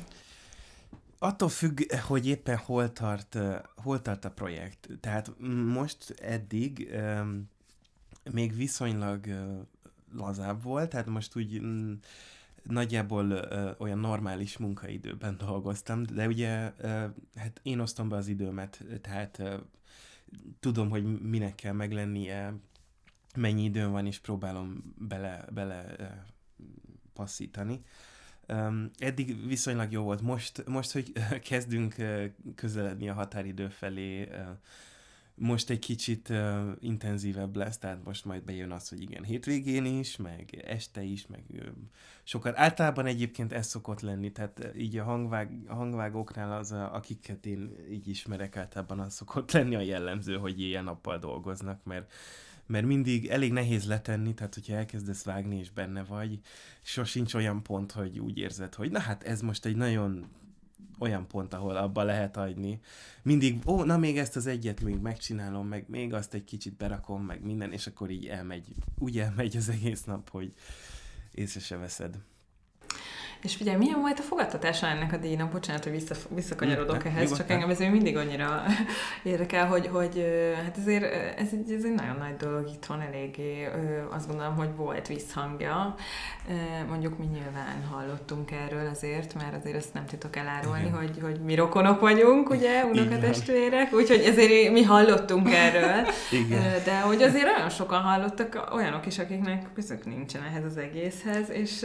Attól 1.19 1.49
függ, 1.49 1.80
hogy 2.08 2.28
éppen 2.28 2.58
hol 2.58 2.93
tart, 2.93 3.38
hol 3.84 4.02
tart 4.02 4.25
a 4.25 4.30
projekt. 4.30 4.88
Tehát 5.02 5.32
most 5.65 6.15
eddig 6.21 6.89
um, 6.93 7.49
még 8.31 8.55
viszonylag 8.55 9.27
lazább 10.13 10.63
volt, 10.63 10.89
tehát 10.89 11.07
most 11.07 11.35
úgy 11.35 11.61
mm, 11.61 11.93
nagyjából 12.63 13.31
olyan 13.77 13.99
normális 13.99 14.57
munkaidőben 14.57 15.37
dolgoztam, 15.45 16.03
de 16.03 16.27
ugye 16.27 16.73
hát 17.35 17.59
én 17.63 17.79
osztom 17.79 18.09
be 18.09 18.15
az 18.15 18.27
időmet, 18.27 18.83
tehát 19.01 19.41
tudom, 20.59 20.89
hogy 20.89 21.21
minek 21.21 21.55
kell 21.55 21.73
meglennie, 21.73 22.53
mennyi 23.35 23.63
időm 23.63 23.91
van, 23.91 24.05
és 24.05 24.19
próbálom 24.19 24.93
bele, 24.97 25.45
bele 25.53 25.95
passzítani. 27.13 27.81
Um, 28.47 28.91
eddig 28.97 29.47
viszonylag 29.47 29.91
jó 29.91 30.03
volt. 30.03 30.21
Most, 30.21 30.65
most 30.67 30.91
hogy 30.91 31.11
kezdünk 31.49 31.95
közeledni 32.55 33.09
a 33.09 33.13
határidő 33.13 33.67
felé, 33.67 34.23
uh, 34.23 34.47
most 35.39 35.69
egy 35.69 35.80
kicsit 35.80 36.30
uh, 36.30 36.71
intenzívebb 36.80 37.56
lesz, 37.56 37.78
tehát 37.78 38.04
most 38.04 38.25
majd 38.25 38.43
bejön 38.43 38.71
az, 38.71 38.89
hogy 38.89 39.02
igen, 39.02 39.23
hétvégén 39.23 39.86
is, 39.86 40.15
meg 40.15 40.63
este 40.67 41.02
is, 41.02 41.28
meg 41.28 41.43
uh, 41.49 41.65
sokat. 42.23 42.58
Általában 42.58 43.06
egyébként 43.06 43.54
ez 43.54 43.67
szokott 43.67 44.02
lenni, 44.02 44.32
tehát 44.32 44.71
így 44.78 44.97
a, 44.97 45.04
hangvág, 45.04 45.52
a 45.67 45.73
hangvágóknál 45.73 46.58
az, 46.58 46.71
a, 46.71 46.95
akiket 46.95 47.45
én 47.45 47.75
így 47.91 48.08
ismerek, 48.08 48.58
általában 48.58 48.99
az 48.99 49.13
szokott 49.13 49.52
lenni 49.52 49.75
a 49.75 49.80
jellemző, 49.80 50.38
hogy 50.38 50.62
éjjel-nappal 50.62 51.17
dolgoznak, 51.17 51.84
mert 51.84 52.13
mert 52.65 52.86
mindig 52.86 53.28
elég 53.28 53.52
nehéz 53.52 53.86
letenni, 53.86 54.34
tehát 54.34 54.54
hogyha 54.54 54.75
elkezdesz 54.75 55.23
vágni 55.23 55.58
és 55.58 55.69
benne 55.71 56.04
vagy, 56.04 56.39
sosincs 56.82 57.34
olyan 57.34 57.63
pont, 57.63 57.91
hogy 57.91 58.19
úgy 58.19 58.38
érzed, 58.38 58.75
hogy 58.75 58.91
na 58.91 58.99
hát 58.99 59.23
ez 59.23 59.41
most 59.41 59.65
egy 59.65 59.75
nagyon 59.75 60.28
olyan 60.99 61.27
pont, 61.27 61.53
ahol 61.53 61.75
abba 61.75 62.03
lehet 62.03 62.35
hagyni. 62.35 62.79
Mindig, 63.23 63.62
ó, 63.65 63.83
na 63.83 63.97
még 63.97 64.17
ezt 64.17 64.35
az 64.35 64.47
egyet 64.47 64.81
még 64.81 64.99
megcsinálom, 64.99 65.67
meg 65.67 65.85
még 65.88 66.13
azt 66.13 66.33
egy 66.33 66.43
kicsit 66.43 66.77
berakom, 66.77 67.23
meg 67.23 67.43
minden, 67.43 67.71
és 67.71 67.88
akkor 67.88 68.09
így 68.09 68.25
elmegy, 68.27 68.67
úgy 68.97 69.19
elmegy 69.19 69.57
az 69.57 69.69
egész 69.69 70.03
nap, 70.03 70.29
hogy 70.29 70.53
észre 71.31 71.59
se 71.59 71.77
veszed. 71.77 72.19
És 73.41 73.56
figyelj, 73.56 73.78
milyen 73.78 73.99
volt 73.99 74.19
a 74.19 74.21
fogadtatása 74.21 74.88
ennek 74.88 75.13
a 75.13 75.17
díjnak? 75.17 75.52
Bocsánat, 75.52 75.84
hogy 75.84 75.91
vissza, 75.91 76.15
visszakanyarodok 76.30 77.04
mm, 77.04 77.08
ehhez, 77.08 77.38
csak 77.38 77.49
engem 77.49 77.69
ez 77.69 77.80
mindig 77.80 78.17
annyira 78.17 78.63
érdekel, 79.23 79.67
hogy, 79.67 79.88
hogy 79.88 80.25
hát 80.63 80.78
ezért 80.78 81.04
ez 81.38 81.47
egy, 81.52 81.71
ez 81.71 81.84
egy 81.84 81.93
nagyon 81.93 82.15
nagy 82.17 82.36
dolog 82.36 82.69
itthon, 82.73 83.02
eléggé 83.02 83.69
azt 84.10 84.28
gondolom, 84.28 84.56
hogy 84.56 84.75
volt 84.75 85.08
visszhangja. 85.08 85.95
Mondjuk 86.88 87.17
mi 87.17 87.25
nyilván 87.25 87.84
hallottunk 87.91 88.52
erről 88.52 88.88
azért, 88.88 89.34
mert 89.34 89.56
azért 89.56 89.75
ezt 89.75 89.93
nem 89.93 90.06
tudok 90.06 90.36
elárulni, 90.36 90.89
hogy, 90.89 91.19
hogy 91.21 91.39
mi 91.39 91.56
rokonok 91.56 91.99
vagyunk, 91.99 92.49
ugye, 92.49 92.86
unokatestvérek, 92.86 93.93
úgyhogy 93.93 94.21
ezért 94.21 94.71
mi 94.71 94.84
hallottunk 94.84 95.49
erről. 95.52 96.08
Igen. 96.43 96.62
De 96.86 96.99
hogy 96.99 97.21
azért 97.21 97.58
olyan 97.58 97.69
sokan 97.69 98.02
hallottak, 98.02 98.69
olyanok 98.73 99.06
is, 99.06 99.19
akiknek 99.19 99.65
közök 99.73 100.06
nincsen 100.06 100.43
ehhez 100.43 100.63
az 100.63 100.78
egészhez, 100.78 101.49
és 101.49 101.80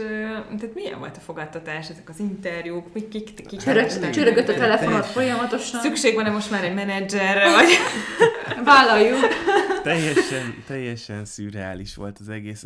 tehát 0.57 0.73
milyen 0.73 0.99
volt 0.99 1.17
a 1.17 1.19
fogadtatás? 1.19 1.43
Szolgáltatás, 1.45 1.89
ezek 1.89 2.09
az 2.09 2.19
interjúk, 2.19 2.93
kik, 2.93 3.07
kik, 3.09 3.45
kik 3.45 3.59
Csörögött 4.11 4.47
a 4.47 4.53
telefonot 4.53 5.05
folyamatosan. 5.05 5.81
Szükség 5.81 6.15
van-e 6.15 6.29
most 6.29 6.51
már 6.51 6.63
egy 6.63 6.73
menedzserre, 6.73 7.51
vagy... 7.51 7.67
Vállaljuk. 8.65 9.17
teljesen, 9.83 10.63
teljesen 10.67 11.25
szürreális 11.25 11.95
volt 11.95 12.19
az 12.19 12.29
egész. 12.29 12.65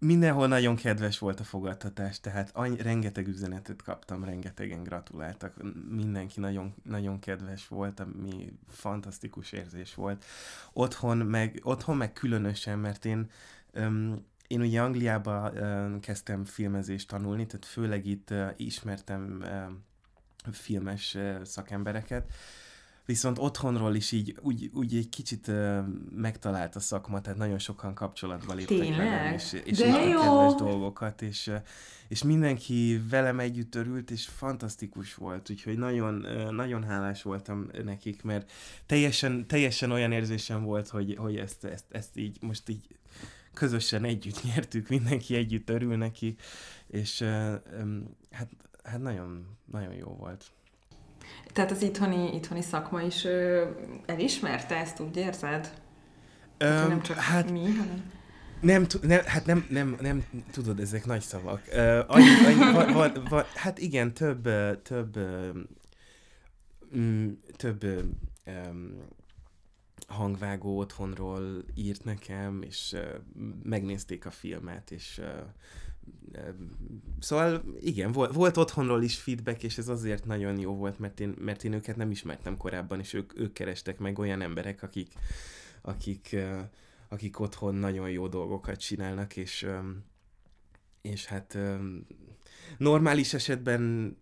Mindenhol 0.00 0.46
nagyon 0.46 0.76
kedves 0.76 1.18
volt 1.18 1.40
a 1.40 1.44
fogadtatás, 1.44 2.20
tehát 2.20 2.50
any, 2.52 2.76
rengeteg 2.82 3.28
üzenetet 3.28 3.82
kaptam, 3.82 4.24
rengetegen 4.24 4.82
gratuláltak, 4.82 5.54
mindenki 5.90 6.40
nagyon, 6.40 6.74
nagyon 6.82 7.18
kedves 7.18 7.68
volt, 7.68 8.00
ami 8.00 8.52
fantasztikus 8.70 9.52
érzés 9.52 9.94
volt. 9.94 10.24
Otthon 10.72 11.16
meg, 11.16 11.60
otthon 11.62 11.96
meg 11.96 12.12
különösen, 12.12 12.78
mert 12.78 13.04
én 13.04 13.30
um, 13.74 14.26
én 14.48 14.60
ugye 14.60 14.80
Angliába 14.80 15.52
kezdtem 16.00 16.44
filmezést 16.44 17.08
tanulni, 17.08 17.46
tehát 17.46 17.64
főleg 17.64 18.06
itt 18.06 18.34
ismertem 18.56 19.44
filmes 20.52 21.16
szakembereket, 21.42 22.32
viszont 23.08 23.38
otthonról 23.38 23.94
is 23.94 24.12
így 24.12 24.36
úgy, 24.40 24.70
úgy 24.74 24.96
egy 24.96 25.08
kicsit 25.08 25.46
uh, 25.46 25.78
megtalált 26.10 26.76
a 26.76 26.80
szakma, 26.80 27.20
tehát 27.20 27.38
nagyon 27.38 27.58
sokan 27.58 27.94
kapcsolatba 27.94 28.54
léptek 28.54 28.78
Tényleg? 28.78 28.98
velem, 28.98 29.32
és, 29.32 29.52
és 29.64 29.78
kedves 29.78 30.54
dolgokat, 30.54 31.22
és, 31.22 31.50
és 32.08 32.22
mindenki 32.22 33.02
velem 33.10 33.38
együtt 33.38 33.74
örült, 33.74 34.10
és 34.10 34.26
fantasztikus 34.26 35.14
volt, 35.14 35.50
úgyhogy 35.50 35.78
nagyon, 35.78 36.26
nagyon 36.50 36.84
hálás 36.84 37.22
voltam 37.22 37.66
nekik, 37.84 38.22
mert 38.22 38.52
teljesen, 38.86 39.46
teljesen 39.46 39.90
olyan 39.90 40.12
érzésem 40.12 40.62
volt, 40.62 40.88
hogy, 40.88 41.16
hogy 41.18 41.36
ezt, 41.36 41.64
ezt, 41.64 41.84
ezt 41.90 42.16
így 42.16 42.36
most 42.40 42.68
így 42.68 42.86
közösen 43.58 44.04
együtt 44.04 44.42
nyertük, 44.42 44.88
mindenki 44.88 45.34
együtt 45.34 45.70
örül 45.70 45.96
neki, 45.96 46.36
és 46.86 47.22
hát, 48.30 48.48
hát 48.82 49.02
nagyon, 49.02 49.46
nagyon 49.64 49.92
jó 49.92 50.06
volt. 50.06 50.44
Tehát 51.52 51.70
az 51.70 51.82
itthoni, 51.82 52.34
itthoni 52.34 52.62
szakma 52.62 53.02
is 53.02 53.24
ö, 53.24 53.68
elismerte 54.06 54.76
ezt, 54.76 55.00
úgy 55.00 55.16
érzed? 55.16 55.72
Öm, 56.58 56.88
nem 56.88 57.02
csak 57.02 57.16
hát, 57.16 57.50
mi, 57.50 57.60
hanem... 57.60 58.12
Nem, 58.60 58.86
nem, 59.02 59.20
hát 59.24 59.46
nem, 59.46 59.66
nem, 59.70 59.96
nem, 60.00 60.24
tudod, 60.50 60.80
ezek 60.80 61.06
nagy 61.06 61.20
szavak. 61.20 61.62
Uh, 61.72 62.04
annyi, 62.06 62.28
annyi, 62.46 62.72
va, 62.72 62.92
va, 62.92 63.12
va, 63.28 63.46
hát 63.54 63.78
igen, 63.78 64.14
több, 64.14 64.48
több, 64.82 65.16
um, 66.92 67.40
több 67.56 67.84
um, 68.46 69.06
hangvágó 70.08 70.78
otthonról 70.78 71.64
írt 71.74 72.04
nekem, 72.04 72.62
és 72.62 72.96
megnézték 73.62 74.26
a 74.26 74.30
filmet, 74.30 74.90
és 74.90 75.20
szóval 77.20 77.64
igen, 77.80 78.12
volt, 78.12 78.32
volt 78.32 78.56
otthonról 78.56 79.02
is 79.02 79.18
feedback, 79.18 79.62
és 79.62 79.78
ez 79.78 79.88
azért 79.88 80.24
nagyon 80.24 80.58
jó 80.58 80.74
volt, 80.74 80.98
mert 80.98 81.20
én, 81.20 81.34
mert 81.38 81.64
én 81.64 81.72
őket 81.72 81.96
nem 81.96 82.10
ismertem 82.10 82.56
korábban, 82.56 82.98
és 82.98 83.12
ők, 83.12 83.38
ők 83.38 83.52
kerestek 83.52 83.98
meg 83.98 84.18
olyan 84.18 84.40
emberek, 84.40 84.82
akik, 84.82 85.12
akik, 85.82 86.36
akik 87.08 87.40
otthon 87.40 87.74
nagyon 87.74 88.10
jó 88.10 88.28
dolgokat 88.28 88.78
csinálnak, 88.78 89.36
és, 89.36 89.66
és 91.02 91.26
hát 91.26 91.58
normális 92.78 93.34
esetben 93.34 94.16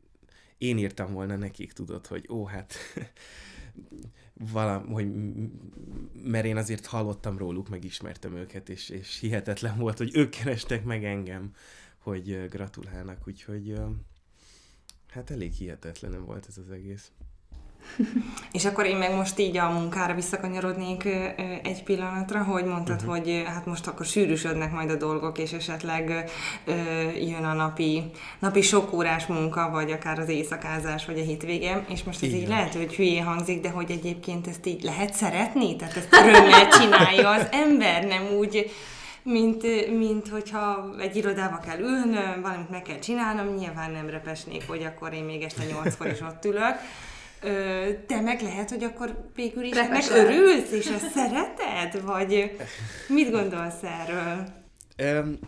én 0.58 0.78
írtam 0.78 1.12
volna 1.12 1.36
nekik, 1.36 1.72
tudod, 1.72 2.06
hogy 2.06 2.26
ó, 2.28 2.44
hát 2.44 2.74
valam, 4.38 4.86
hogy 4.86 5.12
mert 6.22 6.44
én 6.44 6.56
azért 6.56 6.86
hallottam 6.86 7.38
róluk, 7.38 7.68
megismertem 7.68 8.36
őket, 8.36 8.68
és, 8.68 8.88
és 8.88 9.18
hihetetlen 9.18 9.78
volt, 9.78 9.98
hogy 9.98 10.10
ők 10.16 10.30
kerestek 10.30 10.84
meg 10.84 11.04
engem, 11.04 11.54
hogy 11.98 12.48
gratulálnak, 12.48 13.26
úgyhogy 13.26 13.80
hát 15.08 15.30
elég 15.30 15.52
hihetetlen 15.52 16.24
volt 16.24 16.46
ez 16.48 16.58
az 16.58 16.70
egész. 16.70 17.10
És 18.52 18.64
akkor 18.64 18.86
én 18.86 18.96
meg 18.96 19.14
most 19.14 19.38
így 19.38 19.56
a 19.56 19.70
munkára 19.70 20.14
visszakanyarodnék 20.14 21.08
egy 21.62 21.82
pillanatra, 21.82 22.42
hogy 22.42 22.64
mondtad, 22.64 22.96
uh-huh. 22.96 23.16
hogy 23.16 23.42
hát 23.46 23.66
most 23.66 23.86
akkor 23.86 24.06
sűrűsödnek 24.06 24.72
majd 24.72 24.90
a 24.90 24.96
dolgok, 24.96 25.38
és 25.38 25.52
esetleg 25.52 26.30
jön 27.20 27.44
a 27.44 27.52
napi, 27.52 28.02
napi 28.38 28.60
sok 28.60 28.92
órás 28.92 29.26
munka, 29.26 29.70
vagy 29.70 29.90
akár 29.90 30.18
az 30.18 30.28
éjszakázás, 30.28 31.06
vagy 31.06 31.18
a 31.18 31.22
hétvége, 31.22 31.84
és 31.88 32.02
most 32.02 32.22
ez 32.22 32.28
Igen. 32.28 32.40
így 32.40 32.48
lehet, 32.48 32.74
hogy 32.74 32.94
hülyé 32.94 33.18
hangzik, 33.18 33.60
de 33.60 33.70
hogy 33.70 33.90
egyébként 33.90 34.46
ezt 34.46 34.66
így 34.66 34.82
lehet 34.82 35.14
szeretni? 35.14 35.76
Tehát 35.76 35.96
ezt 35.96 36.12
örömmel 36.12 36.68
csinálja 36.68 37.30
az 37.30 37.46
ember, 37.50 38.04
nem 38.04 38.26
úgy 38.38 38.70
mint, 39.22 39.62
mint 39.98 40.28
hogyha 40.28 40.90
egy 41.00 41.16
irodába 41.16 41.58
kell 41.58 41.78
ülnöm, 41.78 42.40
valamit 42.42 42.70
meg 42.70 42.82
kell 42.82 42.98
csinálnom, 42.98 43.54
nyilván 43.54 43.90
nem 43.90 44.08
repesnék, 44.10 44.68
hogy 44.68 44.82
akkor 44.84 45.12
én 45.12 45.24
még 45.24 45.42
este 45.42 45.64
nyolckor 45.64 46.06
is 46.06 46.20
ott 46.20 46.44
ülök, 46.44 46.74
te 48.06 48.20
meg 48.20 48.40
lehet, 48.40 48.70
hogy 48.70 48.84
akkor 48.84 49.30
végül 49.34 49.64
is 49.64 49.74
meg 49.74 50.04
örülsz, 50.10 50.70
és 50.70 50.86
ezt 50.86 51.10
szereted? 51.10 52.02
Vagy 52.02 52.56
mit 53.08 53.30
gondolsz 53.30 53.82
erről? 53.82 54.48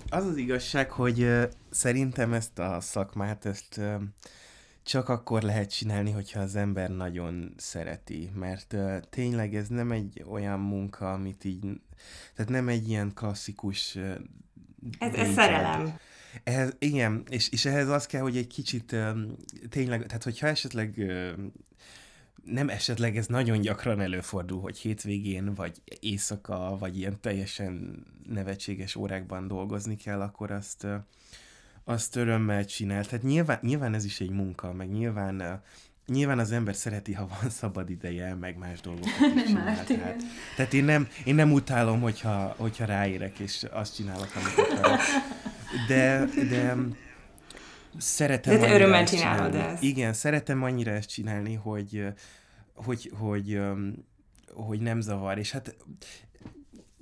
Az 0.08 0.26
az 0.26 0.36
igazság, 0.36 0.90
hogy 0.90 1.48
szerintem 1.70 2.32
ezt 2.32 2.58
a 2.58 2.80
szakmát, 2.80 3.46
ezt 3.46 3.80
csak 4.82 5.08
akkor 5.08 5.42
lehet 5.42 5.70
csinálni, 5.70 6.10
hogyha 6.10 6.40
az 6.40 6.56
ember 6.56 6.90
nagyon 6.90 7.54
szereti, 7.56 8.30
mert 8.34 8.76
tényleg 9.10 9.54
ez 9.54 9.68
nem 9.68 9.90
egy 9.92 10.24
olyan 10.30 10.60
munka, 10.60 11.12
amit 11.12 11.44
így, 11.44 11.60
tehát 12.34 12.50
nem 12.50 12.68
egy 12.68 12.88
ilyen 12.88 13.12
klasszikus 13.14 13.98
ez, 14.98 15.14
ez 15.14 15.32
szerelem. 15.32 15.98
Ehhez, 16.44 16.76
igen, 16.78 17.22
és, 17.28 17.48
és 17.48 17.64
ehhez 17.64 17.88
az 17.88 18.06
kell, 18.06 18.20
hogy 18.20 18.36
egy 18.36 18.46
kicsit 18.46 18.96
tényleg, 19.68 20.06
tehát 20.06 20.22
hogyha 20.22 20.46
esetleg 20.46 21.12
nem 22.44 22.68
esetleg 22.68 23.16
ez 23.16 23.26
nagyon 23.26 23.60
gyakran 23.60 24.00
előfordul, 24.00 24.60
hogy 24.60 24.78
hétvégén, 24.78 25.54
vagy 25.54 25.82
éjszaka, 26.00 26.76
vagy 26.78 26.98
ilyen 26.98 27.20
teljesen 27.20 28.04
nevetséges 28.28 28.96
órákban 28.96 29.48
dolgozni 29.48 29.96
kell, 29.96 30.20
akkor 30.20 30.50
azt, 30.50 30.86
azt 31.84 32.16
örömmel 32.16 32.64
csinál. 32.64 33.04
Tehát 33.04 33.24
nyilván, 33.24 33.58
nyilván 33.62 33.94
ez 33.94 34.04
is 34.04 34.20
egy 34.20 34.30
munka, 34.30 34.72
meg 34.72 34.90
nyilván 34.90 35.62
Nyilván 36.06 36.38
az 36.38 36.52
ember 36.52 36.74
szereti, 36.74 37.12
ha 37.12 37.28
van 37.40 37.50
szabad 37.50 37.90
ideje, 37.90 38.34
meg 38.34 38.56
más 38.56 38.80
dolgokat 38.80 39.34
is 39.34 39.42
csinál. 39.46 39.84
tehát, 39.84 40.22
tehát 40.56 40.72
én 40.72 40.84
nem, 40.84 41.08
én 41.24 41.34
nem 41.34 41.52
utálom, 41.52 42.00
hogyha, 42.00 42.54
hogyha 42.56 42.84
ráérek, 42.84 43.38
és 43.38 43.66
azt 43.70 43.94
csinálok, 43.94 44.28
amit 44.34 44.70
akarok. 44.70 45.00
De, 45.88 46.24
de 46.48 46.74
szeretem 47.98 48.58
De 48.58 48.74
örömmel 48.74 49.06
csinálod 49.06 49.54
ezt. 49.54 49.82
Igen, 49.82 50.12
szeretem 50.12 50.62
annyira 50.62 50.90
ezt 50.90 51.08
csinálni, 51.08 51.54
hogy, 51.54 52.04
hogy, 52.74 53.12
hogy, 53.18 53.60
hogy 54.54 54.80
nem 54.80 55.00
zavar. 55.00 55.38
És 55.38 55.50
hát 55.50 55.76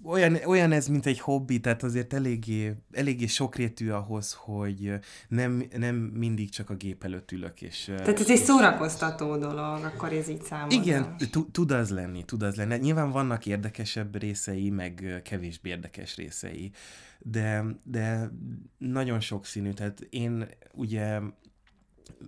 olyan, 0.07 0.39
olyan 0.45 0.73
ez, 0.73 0.87
mint 0.87 1.07
egy 1.07 1.21
hobbi, 1.21 1.61
tehát 1.61 1.83
azért 1.83 2.13
eléggé, 2.13 2.75
eléggé 2.93 3.27
sokrétű 3.27 3.91
ahhoz, 3.91 4.33
hogy 4.39 4.93
nem, 5.29 5.65
nem 5.77 5.95
mindig 5.95 6.51
csak 6.51 6.71
a 6.71 6.75
gép 6.75 7.05
előtt 7.05 7.33
ülök. 7.33 7.63
És, 7.63 7.85
tehát 7.85 8.21
ez 8.21 8.31
egy 8.31 8.43
szórakoztató 8.43 9.37
dolog, 9.37 9.85
akkor 9.85 10.13
ez 10.13 10.29
így 10.29 10.43
számomra. 10.43 10.75
Igen, 10.77 11.17
tud 11.53 11.71
az 11.71 11.91
lenni, 11.91 12.25
tud 12.25 12.43
az 12.43 12.57
lenni. 12.57 12.77
Nyilván 12.77 13.11
vannak 13.11 13.47
érdekesebb 13.47 14.21
részei, 14.21 14.71
meg 14.71 15.21
kevésbé 15.25 15.69
érdekes 15.71 16.17
részei, 16.17 16.71
de, 17.19 17.65
de 17.83 18.31
nagyon 18.79 19.21
sokszínű, 19.21 19.73
tehát 19.73 20.07
én 20.11 20.49
ugye, 20.73 21.21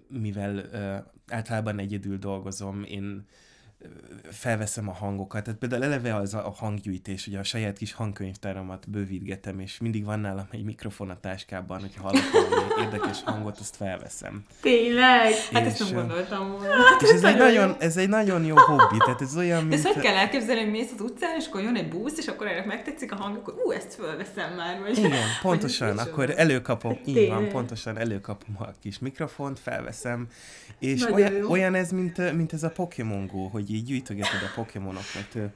mivel 0.08 0.56
uh, 0.56 1.36
általában 1.36 1.78
egyedül 1.78 2.18
dolgozom, 2.18 2.82
én 2.84 3.26
felveszem 4.30 4.88
a 4.88 4.92
hangokat. 4.92 5.44
Tehát 5.44 5.58
például 5.58 5.84
eleve 5.84 6.14
az 6.14 6.34
a 6.34 6.54
hanggyűjtés, 6.56 7.26
ugye 7.26 7.38
a 7.38 7.42
saját 7.42 7.78
kis 7.78 7.92
hangkönyvtáramat 7.92 8.90
bővítgetem, 8.90 9.60
és 9.60 9.78
mindig 9.78 10.04
van 10.04 10.20
nálam 10.20 10.46
egy 10.50 10.64
mikrofon 10.64 11.10
a 11.10 11.20
táskában, 11.20 11.80
hogyha 11.80 12.02
hallok 12.02 12.30
valami 12.32 12.82
érdekes 12.84 13.22
hangot, 13.22 13.58
azt 13.58 13.76
felveszem. 13.76 14.44
Tényleg? 14.60 15.32
Hát 15.52 15.66
és, 15.66 15.72
ezt 15.72 15.78
nem 15.78 15.94
gondoltam 15.94 16.50
volna. 16.50 16.74
És 17.00 17.08
ez 17.08 17.24
egy, 17.24 17.36
nagyon, 17.36 17.76
ez 17.78 17.96
egy 17.96 18.08
nagyon 18.08 18.44
jó 18.44 18.56
hobbi, 18.56 18.96
tehát 19.04 19.20
ez 19.20 19.36
olyan, 19.36 19.62
mint... 19.62 19.74
Ezt 19.74 19.86
hogy 19.86 20.02
kell 20.02 20.16
elképzelni, 20.16 20.60
hogy 20.60 20.70
mész 20.70 20.92
az 20.94 21.00
utcán, 21.00 21.36
és 21.38 21.46
akkor 21.46 21.60
jön 21.62 21.76
egy 21.76 21.88
busz, 21.88 22.18
és 22.18 22.26
akkor 22.26 22.46
ennek 22.46 22.66
megtetszik 22.66 23.12
a 23.12 23.16
hang, 23.16 23.36
akkor 23.36 23.54
ú, 23.64 23.70
ezt 23.70 23.94
fölveszem 23.94 24.54
már. 24.54 24.80
Vagy, 24.80 24.98
Igen, 24.98 25.22
pontosan, 25.42 25.96
vagy 25.96 26.08
akkor 26.08 26.34
előkapom, 26.36 26.98
így 27.04 27.28
van, 27.28 27.48
pontosan 27.48 27.98
előkapom 27.98 28.56
a 28.58 28.66
kis 28.80 28.98
mikrofont, 28.98 29.58
felveszem, 29.58 30.28
és 30.78 31.06
olyan, 31.10 31.44
olyan, 31.44 31.74
ez, 31.74 31.90
mint, 31.90 32.34
mint 32.36 32.52
ez 32.52 32.62
a 32.62 32.70
Pokémon 32.70 33.26
Go, 33.26 33.46
hogy 33.46 33.67
hogy 33.68 33.76
így 33.76 33.84
gyűjtögeted 33.84 34.42
a 34.42 34.52
Pokémonokat. 34.54 35.52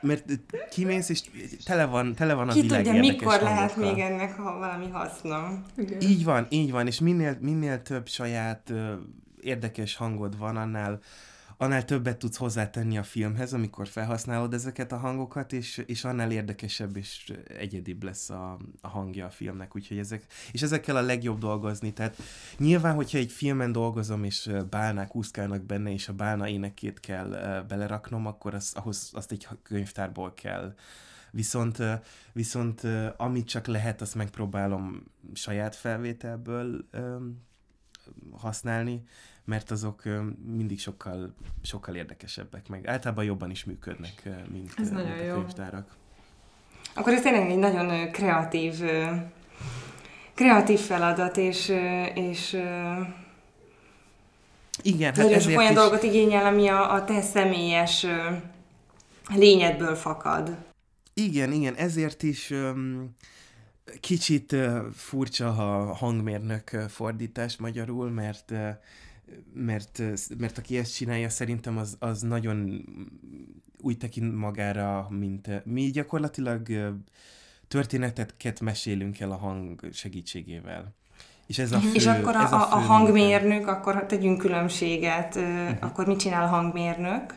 Mert 0.00 0.24
kimész, 0.70 1.08
és 1.08 1.22
tele 1.64 1.84
van, 1.84 2.14
tele 2.14 2.34
van 2.34 2.48
a 2.48 2.52
Ki 2.52 2.60
világ 2.60 2.84
tudja, 2.84 3.00
mikor 3.00 3.26
hangokkal. 3.26 3.54
lehet 3.54 3.76
még 3.76 3.98
ennek 3.98 4.36
ha 4.36 4.58
valami 4.58 4.88
haszna. 4.90 5.62
Igen. 5.76 6.00
Így 6.00 6.24
van, 6.24 6.46
így 6.48 6.70
van, 6.70 6.86
és 6.86 7.00
minél, 7.00 7.36
minél 7.40 7.82
több 7.82 8.08
saját 8.08 8.70
uh, 8.70 8.92
érdekes 9.40 9.96
hangod 9.96 10.38
van, 10.38 10.56
annál 10.56 11.00
annál 11.56 11.84
többet 11.84 12.18
tudsz 12.18 12.36
hozzátenni 12.36 12.98
a 12.98 13.02
filmhez, 13.02 13.52
amikor 13.52 13.88
felhasználod 13.88 14.54
ezeket 14.54 14.92
a 14.92 14.96
hangokat, 14.96 15.52
és, 15.52 15.82
és 15.86 16.04
annál 16.04 16.30
érdekesebb 16.30 16.96
és 16.96 17.32
egyedibb 17.46 18.02
lesz 18.02 18.30
a, 18.30 18.58
a 18.80 18.88
hangja 18.88 19.26
a 19.26 19.30
filmnek, 19.30 19.76
úgyhogy 19.76 19.98
ezek, 19.98 20.26
és 20.52 20.62
ezekkel 20.62 20.96
a 20.96 21.00
legjobb 21.00 21.38
dolgozni, 21.38 21.92
tehát 21.92 22.16
nyilván, 22.58 22.94
hogyha 22.94 23.18
egy 23.18 23.32
filmen 23.32 23.72
dolgozom, 23.72 24.24
és 24.24 24.50
bálnák 24.70 25.16
úszkálnak 25.16 25.62
benne, 25.62 25.92
és 25.92 26.08
a 26.08 26.12
bálna 26.12 26.48
énekét 26.48 27.00
kell 27.00 27.64
beleraknom, 27.68 28.26
akkor 28.26 28.54
az, 28.54 28.72
ahhoz 28.74 29.10
azt 29.12 29.32
egy 29.32 29.48
könyvtárból 29.62 30.34
kell. 30.34 30.74
Viszont, 31.30 31.78
viszont 32.32 32.82
amit 33.16 33.46
csak 33.46 33.66
lehet, 33.66 34.00
azt 34.00 34.14
megpróbálom 34.14 35.02
saját 35.34 35.76
felvételből 35.76 36.88
használni, 38.38 39.02
mert 39.44 39.70
azok 39.70 40.02
mindig 40.46 40.80
sokkal, 40.80 41.34
sokkal 41.62 41.94
érdekesebbek, 41.94 42.68
meg 42.68 42.86
általában 42.86 43.24
jobban 43.24 43.50
is 43.50 43.64
működnek, 43.64 44.28
mint, 44.52 44.72
ez 44.76 44.90
mint 44.90 45.08
a 45.08 45.34
könyvtárak. 45.34 45.96
Akkor 46.94 47.12
ez 47.12 47.22
tényleg 47.22 47.50
egy 47.50 47.58
nagyon 47.58 48.10
kreatív, 48.10 48.82
kreatív 50.34 50.80
feladat, 50.80 51.36
és, 51.36 51.68
és 52.14 52.62
igen, 54.82 55.14
hát 55.14 55.24
nagyon 55.24 55.40
sok 55.40 55.58
olyan 55.58 55.70
is... 55.70 55.76
dolgot 55.76 56.02
igényel, 56.02 56.46
ami 56.46 56.68
a, 56.68 56.92
a 56.92 57.04
te 57.04 57.20
személyes 57.20 58.06
lényedből 59.28 59.94
fakad. 59.94 60.56
Igen, 61.14 61.52
igen, 61.52 61.74
ezért 61.74 62.22
is 62.22 62.50
um, 62.50 63.14
kicsit 64.00 64.56
furcsa 64.92 65.48
a 65.48 65.94
hangmérnök 65.94 66.68
fordítás 66.88 67.56
magyarul, 67.56 68.10
mert 68.10 68.52
mert, 69.54 70.02
mert 70.38 70.58
aki 70.58 70.78
ezt 70.78 70.94
csinálja, 70.94 71.28
szerintem 71.28 71.78
az, 71.78 71.96
az 71.98 72.20
nagyon 72.20 72.84
úgy 73.80 73.96
tekint 73.98 74.36
magára, 74.36 75.06
mint 75.10 75.64
mi 75.64 75.90
gyakorlatilag 75.90 76.68
történeteket 77.68 78.60
mesélünk 78.60 79.20
el 79.20 79.30
a 79.30 79.36
hang 79.36 79.88
segítségével. 79.92 80.94
És, 81.46 81.58
ez 81.58 81.72
a 81.72 81.78
fő, 81.78 81.92
és 81.92 82.06
akkor 82.06 82.36
a, 82.36 82.42
ez 82.42 82.52
a, 82.52 82.72
a 82.72 82.78
hangmérnök, 82.78 83.66
akkor 83.66 84.06
tegyünk 84.06 84.38
különbséget, 84.38 85.34
uh-huh. 85.34 85.76
akkor 85.80 86.06
mit 86.06 86.18
csinál 86.18 86.42
a 86.42 86.46
hangmérnök? 86.46 87.34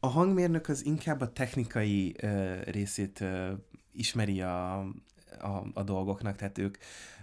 A 0.00 0.06
hangmérnök 0.06 0.68
az 0.68 0.84
inkább 0.84 1.20
a 1.20 1.32
technikai 1.32 2.16
uh, 2.22 2.64
részét 2.64 3.20
uh, 3.20 3.50
ismeri 3.92 4.40
a, 4.40 4.86
a, 5.40 5.66
a 5.74 5.82
dolgoknak, 5.82 6.36
tehát 6.36 6.58
ők 6.58 6.76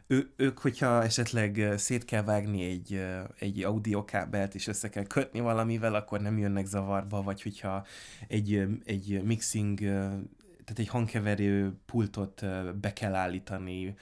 ő, 0.08 0.34
ők, 0.36 0.60
hogyha 0.60 1.04
esetleg 1.04 1.74
szét 1.78 2.06
kell 2.06 2.24
vágni 2.24 2.64
egy, 2.64 3.06
egy 3.40 3.64
audiokábelt, 3.64 4.56
és 4.56 4.68
össze 4.68 4.90
kell 4.90 5.04
kötni 5.04 5.40
valamivel, 5.40 5.96
akkor 5.96 6.22
nem 6.22 6.38
jönnek 6.38 6.66
zavarba, 6.66 7.22
vagy 7.22 7.42
hogyha 7.42 7.86
egy, 8.28 8.68
egy 8.86 9.22
mixing, 9.24 9.80
tehát 9.80 10.80
egy 10.80 10.88
hangkeverő 10.88 11.74
pultot 11.86 12.46
be 12.82 12.94
kell 12.94 13.16
állítani, 13.16 13.96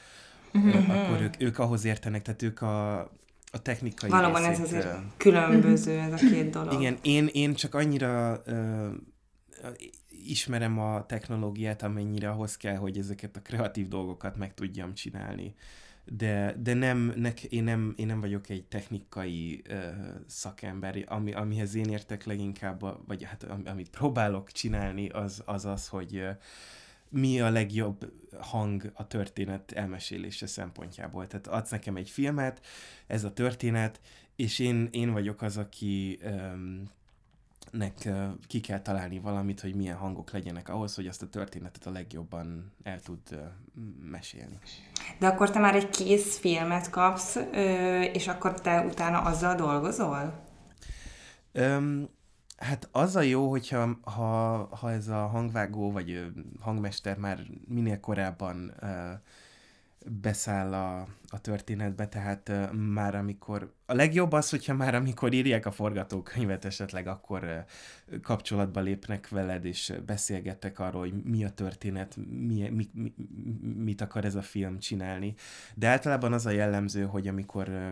mm-hmm. 0.58 0.90
akkor 0.90 1.22
ők, 1.22 1.42
ők 1.42 1.60
ahhoz 1.60 1.86
értenek, 1.86 2.22
tehát 2.22 2.42
ők 2.42 2.62
a, 2.62 3.00
a 3.52 3.62
technikai 3.62 4.10
Valóban 4.10 4.48
részét, 4.48 4.64
ez 4.64 4.72
azért 4.72 4.88
különböző 5.18 6.00
ez 6.00 6.14
a 6.14 6.16
két 6.16 6.50
dolog. 6.50 6.74
Igen, 6.74 6.98
én, 7.02 7.30
én 7.34 7.54
csak 7.54 7.76
annyira 7.76 8.42
uh, 8.48 8.54
ismerem 10.30 10.80
a 10.80 11.06
technológiát, 11.06 11.82
amennyire 11.82 12.30
ahhoz 12.30 12.58
kell, 12.58 12.76
hogy 12.76 12.98
ezeket 12.98 13.36
a 13.36 13.42
kreatív 13.42 13.88
dolgokat 13.88 14.38
meg 14.38 14.54
tudjam 14.54 14.94
csinálni 14.94 15.56
de, 16.06 16.56
de 16.60 16.74
nem, 16.74 17.14
nek, 17.16 17.44
én, 17.44 17.64
nem, 17.64 17.94
én 17.98 18.06
nem 18.06 18.20
vagyok 18.20 18.50
egy 18.50 18.64
technikai 18.64 19.62
uh, 19.70 19.76
szakember, 20.28 21.04
ami, 21.08 21.34
amihez 21.34 21.76
én 21.76 21.90
értek 21.90 22.26
leginkább, 22.26 23.08
vagy 23.08 23.24
hát 23.24 23.44
amit 23.66 23.90
próbálok 23.90 24.52
csinálni, 24.52 25.10
az 25.10 25.42
az, 25.46 25.66
az 25.66 25.88
hogy 25.88 26.16
uh, 26.16 26.30
mi 27.10 27.42
a 27.42 27.50
legjobb 27.50 28.12
hang 28.40 28.92
a 28.94 29.08
történet 29.08 29.72
elmesélése 29.72 30.48
szempontjából. 30.48 31.28
Tehát 31.28 31.48
adsz 31.48 31.70
nekem 31.70 31.96
egy 31.96 32.10
filmet, 32.10 32.66
ez 33.08 33.24
a 33.24 33.34
történet, 33.34 34.02
és 34.36 34.60
én, 34.60 34.88
én 34.92 35.12
vagyok 35.12 35.42
az, 35.42 35.58
aki 35.58 36.20
um, 36.24 36.84
nek 37.72 38.10
ki 38.48 38.60
kell 38.60 38.82
találni 38.82 39.20
valamit, 39.20 39.62
hogy 39.62 39.76
milyen 39.76 39.96
hangok 39.96 40.32
legyenek 40.32 40.70
ahhoz, 40.70 40.96
hogy 40.96 41.08
azt 41.08 41.22
a 41.22 41.30
történetet 41.30 41.86
a 41.86 41.92
legjobban 41.92 42.72
el 42.84 43.00
tud 43.02 43.20
mesélni. 44.12 44.60
De 45.20 45.28
akkor 45.28 45.50
te 45.50 45.60
már 45.60 45.76
egy 45.76 45.90
kész 45.90 46.38
filmet 46.38 46.90
kapsz, 46.90 47.40
és 48.14 48.28
akkor 48.28 48.62
te 48.62 48.82
utána 48.82 49.22
azzal 49.22 49.56
dolgozol? 49.56 50.44
Um, 51.54 52.10
hát 52.58 52.90
az 52.92 53.16
a 53.16 53.22
jó, 53.22 53.50
hogyha 53.50 54.00
ha, 54.04 54.68
ha 54.76 54.92
ez 54.92 55.08
a 55.08 55.28
hangvágó 55.28 55.92
vagy 55.92 56.26
hangmester 56.60 57.18
már 57.18 57.40
minél 57.68 58.00
korábban 58.00 58.74
uh, 58.82 58.90
beszáll 60.06 60.74
a, 60.74 61.08
a 61.28 61.42
történetbe, 61.42 62.08
tehát 62.08 62.50
uh, 62.50 62.72
már 62.74 63.16
amikor, 63.16 63.74
a 63.86 63.94
legjobb 63.94 64.32
az, 64.32 64.50
hogyha 64.50 64.74
már 64.74 64.96
amikor 64.96 65.34
írják 65.34 65.66
a 65.66 65.72
forgatókönyvet 65.72 66.66
esetleg, 66.66 67.08
akkor 67.08 67.44
uh, 67.44 68.20
kapcsolatba 68.22 68.80
lépnek 68.80 69.30
veled, 69.30 69.66
és 69.66 69.94
beszélgettek 70.06 70.80
arról, 70.80 71.02
hogy 71.02 71.24
mi 71.24 71.44
a 71.44 71.50
történet, 71.50 72.16
mi, 72.30 72.70
mi, 72.70 72.90
mi, 72.94 73.14
mit 73.76 74.02
akar 74.02 74.26
ez 74.26 74.36
a 74.36 74.42
film 74.42 74.80
csinálni. 74.80 75.34
De 75.76 75.88
általában 75.88 76.34
az 76.34 76.46
a 76.46 76.52
jellemző, 76.52 77.04
hogy 77.04 77.28
amikor 77.28 77.68
uh, 77.68 77.92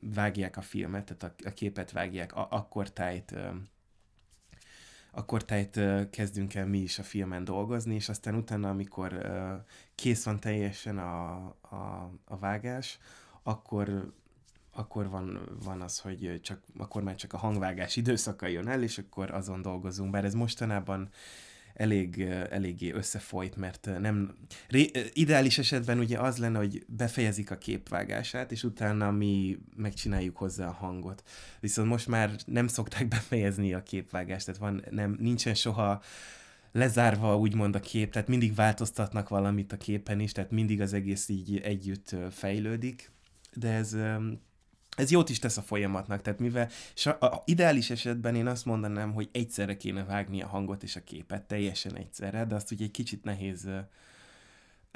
vágják 0.00 0.56
a 0.56 0.62
filmet, 0.62 1.04
tehát 1.04 1.22
a, 1.22 1.48
a 1.48 1.52
képet 1.52 1.92
vágják, 1.92 2.36
a, 2.36 2.48
akkor 2.50 2.90
tájt 2.90 3.34
akkor 5.18 5.44
tájt 5.44 5.80
kezdünk 6.10 6.54
el 6.54 6.66
mi 6.66 6.78
is 6.78 6.98
a 6.98 7.02
filmen 7.02 7.44
dolgozni, 7.44 7.94
és 7.94 8.08
aztán 8.08 8.34
utána, 8.34 8.68
amikor 8.68 9.30
kész 9.94 10.24
van 10.24 10.40
teljesen 10.40 10.98
a, 10.98 11.34
a, 11.60 12.10
a 12.24 12.38
vágás, 12.38 12.98
akkor 13.42 14.12
akkor 14.72 15.08
van, 15.08 15.56
van 15.64 15.80
az, 15.80 15.98
hogy 15.98 16.40
csak, 16.42 16.60
akkor 16.76 17.02
már 17.02 17.14
csak 17.14 17.32
a 17.32 17.38
hangvágás 17.38 17.96
időszaka 17.96 18.46
jön 18.46 18.68
el, 18.68 18.82
és 18.82 18.98
akkor 18.98 19.30
azon 19.30 19.62
dolgozunk. 19.62 20.10
Bár 20.10 20.24
ez 20.24 20.34
mostanában 20.34 21.08
elég, 21.78 22.20
eléggé 22.50 22.92
összefolyt, 22.92 23.56
mert 23.56 23.88
nem... 24.00 24.34
Ré, 24.68 24.90
ideális 25.12 25.58
esetben 25.58 25.98
ugye 25.98 26.18
az 26.18 26.36
lenne, 26.36 26.58
hogy 26.58 26.84
befejezik 26.86 27.50
a 27.50 27.58
képvágását, 27.58 28.52
és 28.52 28.64
utána 28.64 29.10
mi 29.10 29.58
megcsináljuk 29.76 30.36
hozzá 30.36 30.68
a 30.68 30.72
hangot. 30.72 31.22
Viszont 31.60 31.88
most 31.88 32.06
már 32.06 32.30
nem 32.46 32.66
szokták 32.66 33.08
befejezni 33.18 33.74
a 33.74 33.82
képvágást, 33.82 34.46
tehát 34.46 34.60
van, 34.60 34.84
nem, 34.90 35.16
nincsen 35.20 35.54
soha 35.54 36.02
lezárva 36.72 37.38
úgymond 37.38 37.74
a 37.74 37.80
kép, 37.80 38.12
tehát 38.12 38.28
mindig 38.28 38.54
változtatnak 38.54 39.28
valamit 39.28 39.72
a 39.72 39.76
képen 39.76 40.20
is, 40.20 40.32
tehát 40.32 40.50
mindig 40.50 40.80
az 40.80 40.92
egész 40.92 41.28
így 41.28 41.56
együtt 41.56 42.16
fejlődik, 42.30 43.10
de 43.52 43.72
ez 43.72 43.96
ez 44.98 45.10
jót 45.10 45.28
is 45.28 45.38
tesz 45.38 45.56
a 45.56 45.62
folyamatnak, 45.62 46.22
tehát 46.22 46.38
mivel 46.38 46.68
a, 47.04 47.24
a 47.24 47.42
ideális 47.44 47.90
esetben 47.90 48.34
én 48.34 48.46
azt 48.46 48.64
mondanám, 48.64 49.12
hogy 49.12 49.28
egyszerre 49.32 49.76
kéne 49.76 50.04
vágni 50.04 50.42
a 50.42 50.46
hangot 50.46 50.82
és 50.82 50.96
a 50.96 51.04
képet, 51.04 51.42
teljesen 51.42 51.96
egyszerre, 51.96 52.44
de 52.44 52.54
azt 52.54 52.70
ugye 52.70 52.84
egy 52.84 52.90
kicsit 52.90 53.24
nehéz 53.24 53.64
uh, 53.64 53.78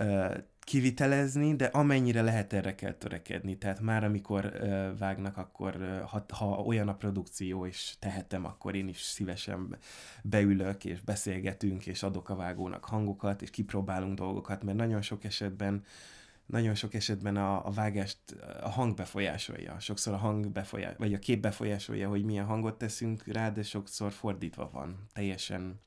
uh, 0.06 0.36
kivitelezni, 0.60 1.56
de 1.56 1.64
amennyire 1.64 2.22
lehet 2.22 2.52
erre 2.52 2.74
kell 2.74 2.92
törekedni. 2.92 3.58
Tehát 3.58 3.80
már 3.80 4.04
amikor 4.04 4.44
uh, 4.44 4.98
vágnak, 4.98 5.36
akkor 5.36 6.02
ha, 6.08 6.24
ha 6.28 6.46
olyan 6.46 6.88
a 6.88 6.94
produkció, 6.94 7.66
és 7.66 7.94
tehetem, 7.98 8.44
akkor 8.44 8.74
én 8.74 8.88
is 8.88 9.00
szívesen 9.00 9.76
beülök, 10.22 10.84
és 10.84 11.00
beszélgetünk, 11.00 11.86
és 11.86 12.02
adok 12.02 12.28
a 12.28 12.36
vágónak 12.36 12.84
hangokat, 12.84 13.42
és 13.42 13.50
kipróbálunk 13.50 14.18
dolgokat, 14.18 14.62
mert 14.62 14.76
nagyon 14.76 15.02
sok 15.02 15.24
esetben 15.24 15.74
uh, 15.74 15.82
nagyon 16.52 16.74
sok 16.74 16.94
esetben 16.94 17.36
a, 17.36 17.66
a 17.66 17.70
vágást 17.70 18.18
a 18.62 18.68
hang 18.68 18.94
befolyásolja. 18.94 19.78
Sokszor 19.78 20.12
a 20.12 20.16
hang 20.16 20.48
befolyásolja, 20.48 20.98
vagy 20.98 21.14
a 21.14 21.18
kép 21.18 21.40
befolyásolja, 21.40 22.08
hogy 22.08 22.24
milyen 22.24 22.44
hangot 22.44 22.78
teszünk 22.78 23.26
rá, 23.26 23.50
de 23.50 23.62
sokszor 23.62 24.12
fordítva 24.12 24.70
van. 24.72 24.96
Teljesen, 25.12 25.80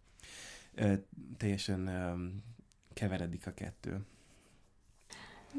ö, 0.76 0.93
teljesen 1.38 1.88
ö, 1.88 2.13
keveredik 2.93 3.47
a 3.47 3.53
kettő. 3.53 3.99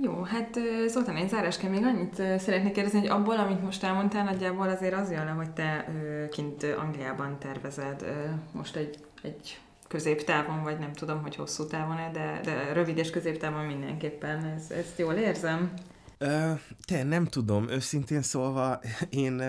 Jó, 0.02 0.22
hát 0.22 0.59
Zoltán, 0.86 1.16
én 1.16 1.28
zárásként 1.28 1.72
még 1.72 1.84
annyit 1.84 2.14
szeretnék 2.14 2.72
kérdezni, 2.72 2.98
hogy 2.98 3.09
abból, 3.09 3.38
amit 3.38 3.62
most 3.62 3.82
elmondtál, 3.82 4.24
nagyjából 4.24 4.68
azért 4.68 4.94
az 4.94 5.11
jön 5.11 5.24
le, 5.24 5.30
hogy 5.30 5.50
te 5.50 5.88
kint 6.30 6.62
Angliában 6.62 7.38
tervezed 7.38 8.04
most 8.52 8.76
egy, 8.76 9.04
egy 9.22 9.61
középtávon, 9.89 10.62
vagy 10.62 10.78
nem 10.78 10.93
tudom, 10.93 11.22
hogy 11.22 11.37
hosszú 11.37 11.66
távon 11.66 12.12
de, 12.12 12.41
de 12.45 12.72
rövid 12.72 12.99
és 12.99 13.11
középtávon 13.11 13.64
mindenképpen. 13.64 14.45
Ez, 14.45 14.70
ezt 14.70 14.99
jól 14.99 15.14
érzem? 15.14 15.72
Ö, 16.18 16.53
te, 16.84 17.03
nem 17.03 17.24
tudom. 17.24 17.68
Őszintén 17.68 18.22
szólva, 18.22 18.80
én 19.11 19.43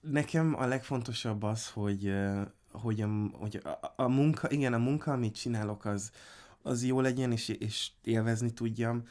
nekem 0.00 0.54
a 0.58 0.66
legfontosabb 0.66 1.42
az, 1.42 1.70
hogy, 1.70 2.14
hogy, 2.72 3.00
a, 3.00 3.08
hogy 3.32 3.60
a, 3.64 4.02
a 4.02 4.08
munka, 4.08 4.50
igen, 4.50 4.72
a 4.72 4.78
munka, 4.78 5.12
amit 5.12 5.34
csinálok, 5.34 5.84
az, 5.84 6.10
az 6.62 6.84
jó 6.84 7.00
legyen, 7.00 7.32
és, 7.32 7.48
és 7.48 7.90
élvezni 8.02 8.52
tudjam. 8.52 9.02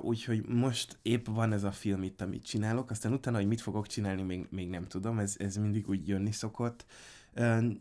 Úgyhogy 0.00 0.46
most 0.46 0.98
épp 1.02 1.26
van 1.26 1.52
ez 1.52 1.64
a 1.64 1.72
film 1.72 2.02
itt, 2.02 2.20
amit 2.20 2.44
csinálok, 2.44 2.90
aztán 2.90 3.12
utána, 3.12 3.36
hogy 3.36 3.46
mit 3.46 3.60
fogok 3.60 3.86
csinálni, 3.86 4.22
még, 4.22 4.46
még 4.50 4.68
nem 4.68 4.86
tudom, 4.86 5.18
ez, 5.18 5.34
ez 5.38 5.56
mindig 5.56 5.88
úgy 5.88 6.08
jönni 6.08 6.32
szokott. 6.32 6.84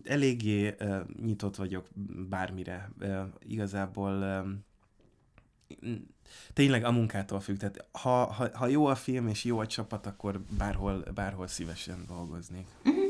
Eléggé 0.03 0.75
nyitott 1.21 1.55
vagyok 1.55 1.87
bármire. 2.29 2.91
Igazából 3.39 4.45
tényleg 6.53 6.83
a 6.83 6.91
munkától 6.91 7.39
függ. 7.39 7.57
Tehát 7.57 7.87
ha, 7.91 8.25
ha, 8.25 8.49
ha 8.53 8.67
jó 8.67 8.85
a 8.85 8.95
film 8.95 9.27
és 9.27 9.43
jó 9.43 9.59
a 9.59 9.67
csapat, 9.67 10.05
akkor 10.05 10.41
bárhol, 10.57 11.03
bárhol 11.13 11.47
szívesen 11.47 12.05
dolgoznék. 12.07 12.65
Uh-huh. 12.83 13.00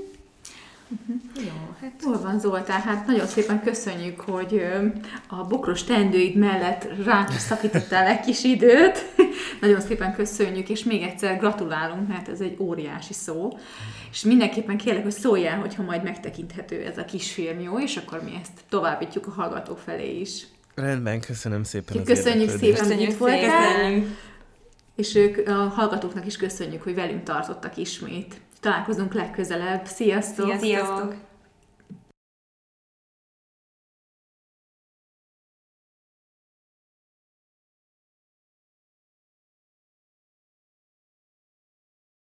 Uh-huh. 0.91 1.45
Jó, 1.45 1.75
hát 1.81 1.91
hol 2.01 2.21
van 2.21 2.39
Zoltán? 2.39 2.81
Hát 2.81 3.07
nagyon 3.07 3.27
szépen 3.27 3.61
köszönjük, 3.63 4.19
hogy 4.19 4.65
a 5.27 5.43
bokros 5.43 5.83
tendőid 5.83 6.35
mellett 6.35 6.87
ránk 7.03 7.31
szakítottál 7.31 8.07
egy 8.07 8.19
kis 8.19 8.43
időt. 8.43 9.05
nagyon 9.61 9.81
szépen 9.81 10.13
köszönjük, 10.13 10.69
és 10.69 10.83
még 10.83 11.01
egyszer 11.01 11.37
gratulálunk, 11.37 12.07
mert 12.07 12.29
ez 12.29 12.39
egy 12.39 12.55
óriási 12.59 13.13
szó. 13.13 13.57
És 14.11 14.23
mindenképpen 14.23 14.77
kérlek, 14.77 15.03
hogy 15.03 15.11
szóljál, 15.11 15.59
hogyha 15.59 15.83
majd 15.83 16.03
megtekinthető 16.03 16.85
ez 16.85 16.97
a 16.97 17.05
kisfilm, 17.05 17.59
jó? 17.59 17.79
És 17.79 17.97
akkor 17.97 18.23
mi 18.23 18.39
ezt 18.41 18.51
továbbítjuk 18.69 19.27
a 19.27 19.31
hallgatók 19.31 19.79
felé 19.79 20.19
is. 20.19 20.43
Rendben, 20.75 21.19
köszönöm 21.19 21.63
szépen 21.63 22.03
Köszönjük 22.03 22.49
szépen, 22.49 22.85
hogy 22.85 23.01
itt 23.01 23.17
voltál. 23.17 24.03
És 24.95 25.15
ők, 25.15 25.47
a 25.47 25.53
hallgatóknak 25.53 26.25
is 26.25 26.37
köszönjük, 26.37 26.81
hogy 26.81 26.95
velünk 26.95 27.23
tartottak 27.23 27.77
ismét. 27.77 28.41
Találkozunk 28.62 29.14
legközelebb. 29.14 29.86
Sziasztok! 29.86 30.59
Sziasztok! 30.59 31.30